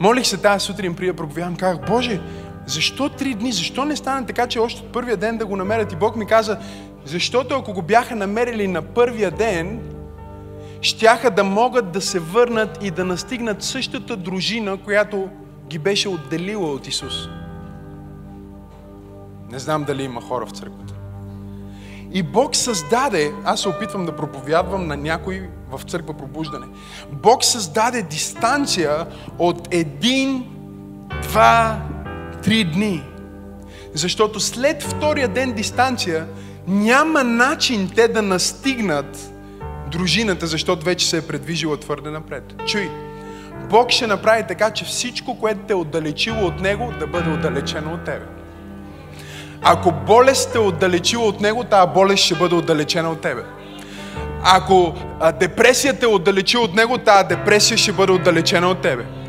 Молих 0.00 0.26
се 0.26 0.36
тази 0.36 0.66
сутрин, 0.66 0.94
прия 0.94 1.14
проповядам, 1.14 1.56
казах, 1.56 1.86
Боже, 1.86 2.20
защо 2.66 3.08
три 3.08 3.34
дни? 3.34 3.52
Защо 3.52 3.84
не 3.84 3.96
стане 3.96 4.26
така, 4.26 4.46
че 4.46 4.58
още 4.58 4.80
от 4.80 4.92
първия 4.92 5.16
ден 5.16 5.38
да 5.38 5.46
го 5.46 5.56
намерят? 5.56 5.92
И 5.92 5.96
Бог 5.96 6.16
ми 6.16 6.26
каза, 6.26 6.58
защото 7.04 7.54
ако 7.54 7.72
го 7.72 7.82
бяха 7.82 8.16
намерили 8.16 8.68
на 8.68 8.82
първия 8.82 9.30
ден, 9.30 9.80
щяха 10.80 11.30
да 11.30 11.44
могат 11.44 11.92
да 11.92 12.00
се 12.00 12.18
върнат 12.18 12.78
и 12.82 12.90
да 12.90 13.04
настигнат 13.04 13.62
същата 13.62 14.16
дружина, 14.16 14.76
която 14.76 15.28
ги 15.68 15.78
беше 15.78 16.08
отделила 16.08 16.72
от 16.72 16.86
Исус. 16.86 17.28
Не 19.50 19.58
знам 19.58 19.84
дали 19.84 20.02
има 20.02 20.20
хора 20.20 20.46
в 20.46 20.50
църквата. 20.50 20.99
И 22.12 22.22
Бог 22.22 22.56
създаде, 22.56 23.32
аз 23.44 23.60
се 23.60 23.68
опитвам 23.68 24.06
да 24.06 24.16
проповядвам 24.16 24.86
на 24.86 24.96
някой 24.96 25.48
в 25.70 25.80
църква 25.90 26.14
пробуждане. 26.14 26.66
Бог 27.12 27.44
създаде 27.44 28.02
дистанция 28.02 29.06
от 29.38 29.68
един, 29.70 30.44
два, 31.22 31.82
три 32.42 32.64
дни. 32.64 33.02
Защото 33.94 34.40
след 34.40 34.82
втория 34.82 35.28
ден 35.28 35.52
дистанция 35.52 36.26
няма 36.66 37.24
начин 37.24 37.90
те 37.94 38.08
да 38.08 38.22
настигнат 38.22 39.32
дружината, 39.92 40.46
защото 40.46 40.84
вече 40.84 41.08
се 41.08 41.16
е 41.16 41.26
предвижила 41.26 41.76
твърде 41.76 42.10
напред. 42.10 42.54
Чуй, 42.66 42.90
Бог 43.70 43.90
ще 43.90 44.06
направи 44.06 44.44
така, 44.48 44.70
че 44.70 44.84
всичко, 44.84 45.38
което 45.38 45.60
те 45.66 45.72
е 45.72 45.76
отдалечило 45.76 46.46
от 46.46 46.60
Него, 46.60 46.92
да 47.00 47.06
бъде 47.06 47.30
отдалечено 47.30 47.94
от 47.94 48.04
тебе. 48.04 48.39
Ако 49.62 49.92
болест 49.92 50.52
те 50.52 50.58
е 50.58 50.60
отдалечила 50.60 51.24
от 51.24 51.40
Него, 51.40 51.64
тази 51.64 51.92
болест 51.94 52.24
ще 52.24 52.34
бъде 52.34 52.54
отдалечена 52.54 53.10
от 53.10 53.20
тебе. 53.20 53.42
Ако 54.42 54.94
депресията 55.40 56.06
е 56.06 56.08
отдалечила 56.08 56.64
от 56.64 56.74
Него, 56.74 56.98
тази 56.98 57.28
депресия 57.28 57.78
ще 57.78 57.92
бъде 57.92 58.12
отдалечена 58.12 58.68
от 58.68 58.80
тебе 58.80 59.19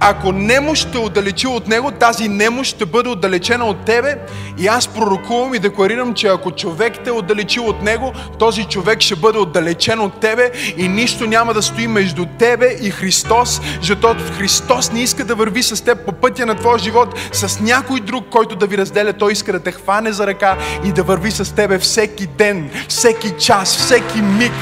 ако 0.00 0.32
немощ 0.32 0.92
те 0.92 0.98
отдалечи 0.98 1.46
от 1.46 1.68
него, 1.68 1.90
тази 1.90 2.28
немощ 2.28 2.74
ще 2.74 2.86
бъде 2.86 3.08
отдалечена 3.08 3.64
от 3.64 3.84
тебе 3.84 4.16
и 4.58 4.66
аз 4.66 4.88
пророкувам 4.88 5.54
и 5.54 5.58
декларирам, 5.58 6.14
че 6.14 6.26
ако 6.26 6.50
човек 6.50 6.92
те 7.04 7.10
отдалечи 7.10 7.60
от 7.60 7.82
него, 7.82 8.12
този 8.38 8.64
човек 8.64 9.00
ще 9.00 9.16
бъде 9.16 9.38
отдалечен 9.38 10.00
от 10.00 10.20
тебе 10.20 10.50
и 10.76 10.88
нищо 10.88 11.26
няма 11.26 11.54
да 11.54 11.62
стои 11.62 11.86
между 11.86 12.26
тебе 12.38 12.76
и 12.82 12.90
Христос, 12.90 13.60
защото 13.82 14.24
Христос 14.38 14.92
не 14.92 15.02
иска 15.02 15.24
да 15.24 15.34
върви 15.34 15.62
с 15.62 15.84
теб 15.84 16.04
по 16.06 16.12
пътя 16.12 16.46
на 16.46 16.54
твоя 16.54 16.78
живот 16.78 17.14
с 17.32 17.60
някой 17.60 18.00
друг, 18.00 18.24
който 18.30 18.56
да 18.56 18.66
ви 18.66 18.78
разделя. 18.78 19.12
Той 19.12 19.32
иска 19.32 19.52
да 19.52 19.60
те 19.60 19.72
хване 19.72 20.12
за 20.12 20.26
ръка 20.26 20.56
и 20.84 20.92
да 20.92 21.02
върви 21.02 21.30
с 21.30 21.54
тебе 21.54 21.78
всеки 21.78 22.26
ден, 22.26 22.70
всеки 22.88 23.32
час, 23.38 23.76
всеки 23.76 24.22
миг 24.22 24.52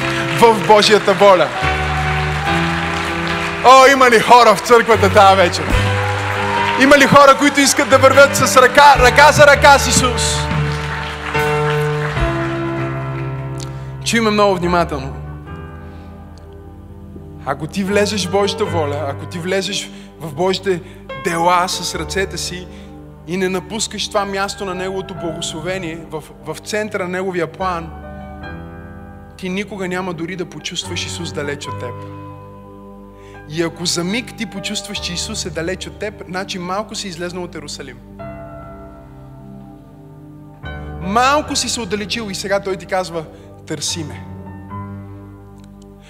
в 0.40 0.66
Божията 0.66 1.12
воля. 1.12 1.48
О, 3.64 3.86
има 3.92 4.10
ли 4.10 4.20
хора 4.20 4.54
в 4.54 4.60
църквата 4.60 5.12
тази 5.12 5.36
вечер? 5.36 5.64
Има 6.82 6.98
ли 6.98 7.06
хора, 7.06 7.36
които 7.38 7.60
искат 7.60 7.90
да 7.90 7.98
вървят 7.98 8.36
с 8.36 8.56
ръка, 8.56 8.94
ръка 8.98 9.32
за 9.32 9.46
ръка 9.46 9.78
с 9.78 9.88
Исус? 9.88 10.36
Чуйме 14.04 14.30
много 14.30 14.56
внимателно. 14.56 15.16
Ако 17.46 17.66
ти 17.66 17.84
влезеш 17.84 18.26
в 18.26 18.30
Божията 18.30 18.64
воля, 18.64 19.06
ако 19.08 19.26
ти 19.26 19.38
влезеш 19.38 19.90
в 20.20 20.34
Божите 20.34 20.80
дела 21.24 21.68
с 21.68 21.94
ръцете 21.94 22.38
си 22.38 22.66
и 23.26 23.36
не 23.36 23.48
напускаш 23.48 24.08
това 24.08 24.24
място 24.24 24.64
на 24.64 24.74
Неговото 24.74 25.14
благословение 25.14 25.98
в, 26.10 26.22
в 26.46 26.56
центъра 26.58 27.02
на 27.02 27.08
Неговия 27.08 27.52
план, 27.52 27.90
ти 29.36 29.48
никога 29.48 29.88
няма 29.88 30.12
дори 30.12 30.36
да 30.36 30.44
почувстваш 30.44 31.06
Исус 31.06 31.32
далеч 31.32 31.66
от 31.66 31.80
теб. 31.80 32.17
И 33.50 33.62
ако 33.62 33.86
за 33.86 34.04
миг 34.04 34.36
ти 34.36 34.46
почувстваш, 34.46 34.98
че 34.98 35.12
Исус 35.12 35.46
е 35.46 35.50
далеч 35.50 35.86
от 35.86 35.98
теб, 35.98 36.24
значи 36.28 36.58
малко 36.58 36.94
си 36.94 37.08
излезнал 37.08 37.44
от 37.44 37.54
Ерусалим. 37.54 37.98
Малко 41.00 41.56
си 41.56 41.68
се 41.68 41.80
отдалечил 41.80 42.30
и 42.30 42.34
сега 42.34 42.60
Той 42.60 42.76
ти 42.76 42.86
казва, 42.86 43.24
търси 43.66 44.04
ме. 44.04 44.24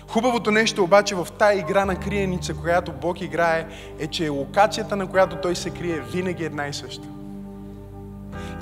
Хубавото 0.09 0.51
нещо 0.51 0.85
обаче 0.85 1.15
в 1.15 1.29
тая 1.39 1.59
игра 1.59 1.85
на 1.85 1.97
криеница, 1.97 2.55
която 2.55 2.93
Бог 2.93 3.21
играе, 3.21 3.67
е, 3.99 4.07
че 4.07 4.29
локацията, 4.29 4.97
на 4.97 5.07
която 5.07 5.37
Той 5.37 5.57
се 5.57 5.71
крие, 5.71 6.01
винаги 6.01 6.43
е 6.43 6.47
една 6.47 6.67
и 6.67 6.73
съща. 6.73 7.09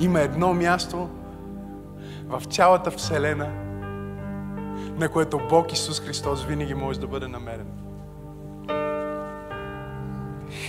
Има 0.01 0.21
едно 0.21 0.55
място 0.55 1.09
в 2.27 2.43
цялата 2.51 2.91
Вселена, 2.91 3.49
на 4.99 5.09
което 5.09 5.41
Бог 5.51 5.73
Исус 5.73 6.01
Христос 6.01 6.45
винаги 6.45 6.75
може 6.75 7.01
да 7.01 7.07
бъде 7.07 7.29
намерен. 7.29 7.86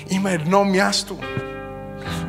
Има 0.10 0.32
едно 0.32 0.64
място 0.64 1.18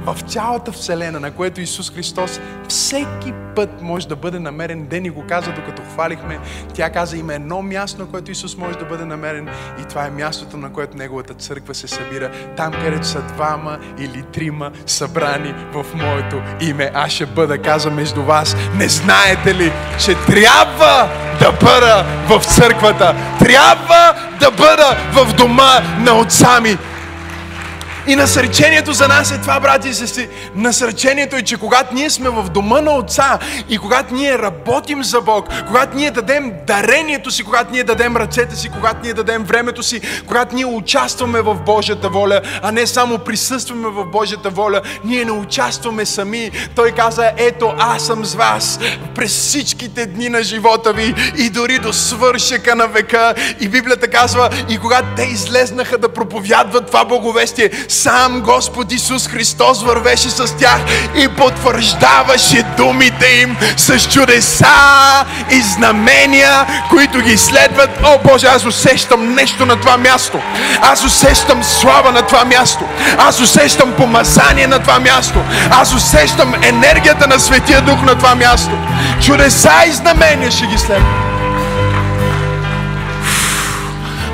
в 0.07 0.21
цялата 0.21 0.73
Вселена, 0.73 1.21
на 1.21 1.31
което 1.31 1.61
Исус 1.61 1.91
Христос 1.91 2.41
всеки 2.69 3.33
път 3.57 3.83
може 3.83 4.09
да 4.09 4.17
бъде 4.17 4.39
намерен. 4.39 4.87
Дени 4.87 5.11
го 5.11 5.25
каза, 5.29 5.53
докато 5.53 5.83
хвалихме. 5.93 6.39
Тя 6.75 6.91
каза, 6.91 7.17
има 7.17 7.35
едно 7.35 7.63
място, 7.63 8.01
на 8.01 8.07
което 8.07 8.31
Исус 8.31 8.57
може 8.57 8.79
да 8.79 8.85
бъде 8.85 9.05
намерен 9.05 9.49
и 9.81 9.85
това 9.85 10.07
е 10.07 10.11
мястото, 10.11 10.57
на 10.57 10.73
което 10.73 10.97
Неговата 10.97 11.35
църква 11.35 11.75
се 11.75 11.89
събира. 11.89 12.31
Там, 12.57 12.73
където 12.73 13.07
са 13.07 13.23
двама 13.23 13.79
или 13.99 14.23
трима 14.23 14.71
събрани 14.87 15.55
в 15.73 15.85
Моето 15.95 16.43
име. 16.61 16.91
Аз 16.95 17.13
ще 17.13 17.27
бъда, 17.27 17.59
каза 17.59 17.91
между 17.91 18.23
вас. 18.23 18.57
Не 18.75 18.89
знаете 18.89 19.55
ли, 19.55 19.73
че 20.05 20.15
трябва 20.15 21.09
да 21.41 21.53
бъда 21.53 22.07
в 22.29 22.45
църквата. 22.45 23.15
Трябва 23.39 24.15
да 24.41 24.51
бъда 24.51 24.97
в 25.13 25.35
дома 25.35 25.81
на 25.99 26.19
отца 26.19 26.61
ми. 26.61 26.79
И 28.09 28.17
насърчението 28.17 28.93
за 28.93 29.09
нас 29.09 29.31
е 29.31 29.39
това, 29.41 29.61
брати 29.61 29.89
и 29.89 29.95
сестри. 29.95 30.29
Насърчението 30.55 31.37
е, 31.37 31.43
че 31.43 31.57
когато 31.57 31.95
ние 31.95 32.11
сме 32.11 32.31
в 32.31 32.49
дома 32.49 32.81
на 32.81 32.93
Отца 32.93 33.39
и 33.69 33.79
когато 33.79 34.15
ние 34.15 34.39
работим 34.39 35.05
за 35.05 35.21
Бог, 35.21 35.49
когато 35.67 35.97
ние 35.97 36.11
дадем 36.11 36.53
дарението 36.67 37.31
си, 37.31 37.45
когато 37.45 37.73
ние 37.73 37.85
дадем 37.85 38.17
ръцете 38.17 38.57
си, 38.57 38.69
когато 38.69 38.97
ние 39.03 39.15
дадем 39.15 39.45
времето 39.45 39.83
си, 39.83 40.01
когато 40.27 40.55
ние 40.55 40.65
участваме 40.65 41.41
в 41.41 41.55
Божията 41.55 42.09
воля, 42.09 42.41
а 42.63 42.73
не 42.73 42.87
само 42.87 43.19
присъстваме 43.19 43.89
в 43.89 44.05
Божията 44.05 44.51
воля, 44.51 44.81
ние 45.05 45.25
не 45.25 45.33
участваме 45.33 46.07
сами. 46.07 46.51
Той 46.77 46.91
каза, 46.93 47.31
ето 47.37 47.73
аз 47.79 48.07
съм 48.07 48.25
с 48.25 48.35
вас 48.35 48.79
през 49.15 49.33
всичките 49.33 50.07
дни 50.07 50.29
на 50.29 50.43
живота 50.43 50.93
ви 50.93 51.15
и 51.39 51.51
дори 51.51 51.79
до 51.79 51.93
свършека 51.93 52.75
на 52.75 52.87
века. 52.87 53.35
И 53.61 53.69
Библията 53.69 54.09
казва, 54.09 54.51
и 54.69 54.79
когато 54.79 55.07
те 55.17 55.23
излезнаха 55.23 55.99
да 55.99 56.09
проповядват 56.09 56.87
това 56.87 57.05
благовестие, 57.05 57.71
сам 58.03 58.41
Господ 58.41 58.93
Исус 58.93 59.29
Христос 59.29 59.83
вървеше 59.83 60.31
с 60.31 60.57
тях 60.57 60.81
и 61.17 61.29
потвърждаваше 61.29 62.63
думите 62.77 63.27
им 63.27 63.57
с 63.77 64.09
чудеса 64.09 65.25
и 65.51 65.61
знамения, 65.61 66.67
които 66.91 67.21
ги 67.21 67.37
следват. 67.37 67.91
О 68.05 68.19
Боже, 68.25 68.47
аз 68.47 68.65
усещам 68.65 69.35
нещо 69.35 69.67
на 69.67 69.81
това 69.81 69.97
място. 69.97 70.41
Аз 70.83 71.05
усещам 71.05 71.65
слава 71.65 72.13
на 72.13 72.23
това 72.23 72.45
място. 72.45 72.85
Аз 73.19 73.41
усещам 73.41 73.93
помазание 73.93 74.67
на 74.67 74.79
това 74.79 74.99
място. 74.99 75.39
Аз 75.71 75.95
усещам 75.95 76.55
енергията 76.63 77.27
на 77.27 77.41
Светия 77.41 77.83
Дух 77.83 78.03
на 78.03 78.15
това 78.15 78.35
място. 78.35 78.73
Чудеса 79.27 79.73
и 79.89 79.93
знамения 79.93 80.51
ще 80.51 80.67
ги 80.67 80.79
следват. 80.79 81.29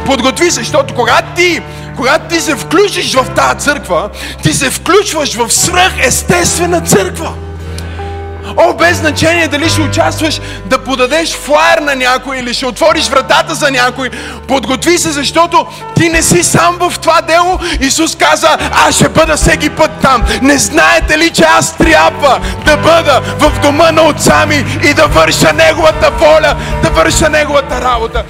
Подготви 0.07 0.51
се, 0.51 0.51
защото 0.51 0.95
когато 0.95 1.35
ти 1.37 1.63
когато 1.97 2.35
ти 2.35 2.41
се 2.41 2.57
включиш 2.57 3.15
в 3.15 3.27
тази 3.37 3.59
църква, 3.59 4.09
ти 4.43 4.55
се 4.55 4.71
включваш 4.71 5.35
в 5.35 5.53
свръхестествена 5.53 6.81
църква. 6.81 7.33
О, 8.57 8.75
без 8.75 8.97
значение 8.97 9.49
дали 9.49 9.69
ще 9.69 9.81
участваш 9.81 10.41
да 10.67 10.79
подадеш 10.79 11.37
флайер 11.37 11.79
на 11.79 11.95
някой 11.95 12.39
или 12.39 12.55
ще 12.55 12.67
отвориш 12.67 13.09
вратата 13.09 13.55
за 13.55 13.71
някой. 13.71 14.11
Подготви 14.49 14.99
се, 14.99 15.13
защото 15.13 15.67
ти 15.97 16.09
не 16.09 16.23
си 16.23 16.43
сам 16.43 16.77
в 16.81 16.99
това 16.99 17.21
дело. 17.21 17.59
Исус 17.81 18.17
каза, 18.17 18.59
аз 18.87 18.95
ще 18.95 19.09
бъда 19.09 19.37
всеки 19.37 19.71
път 19.71 19.91
там. 20.03 20.25
Не 20.43 20.59
знаете 20.59 21.19
ли, 21.19 21.31
че 21.31 21.43
аз 21.43 21.77
трябва 21.77 22.41
да 22.65 22.77
бъда 22.77 23.21
в 23.39 23.61
дома 23.63 23.93
на 23.93 24.03
отца 24.03 24.47
ми 24.47 24.65
и 24.91 24.95
да 24.95 25.07
върша 25.07 25.53
Неговата 25.53 26.11
воля, 26.11 26.57
да 26.83 26.91
върша 26.91 27.29
Неговата 27.29 27.81
работа. 27.81 28.25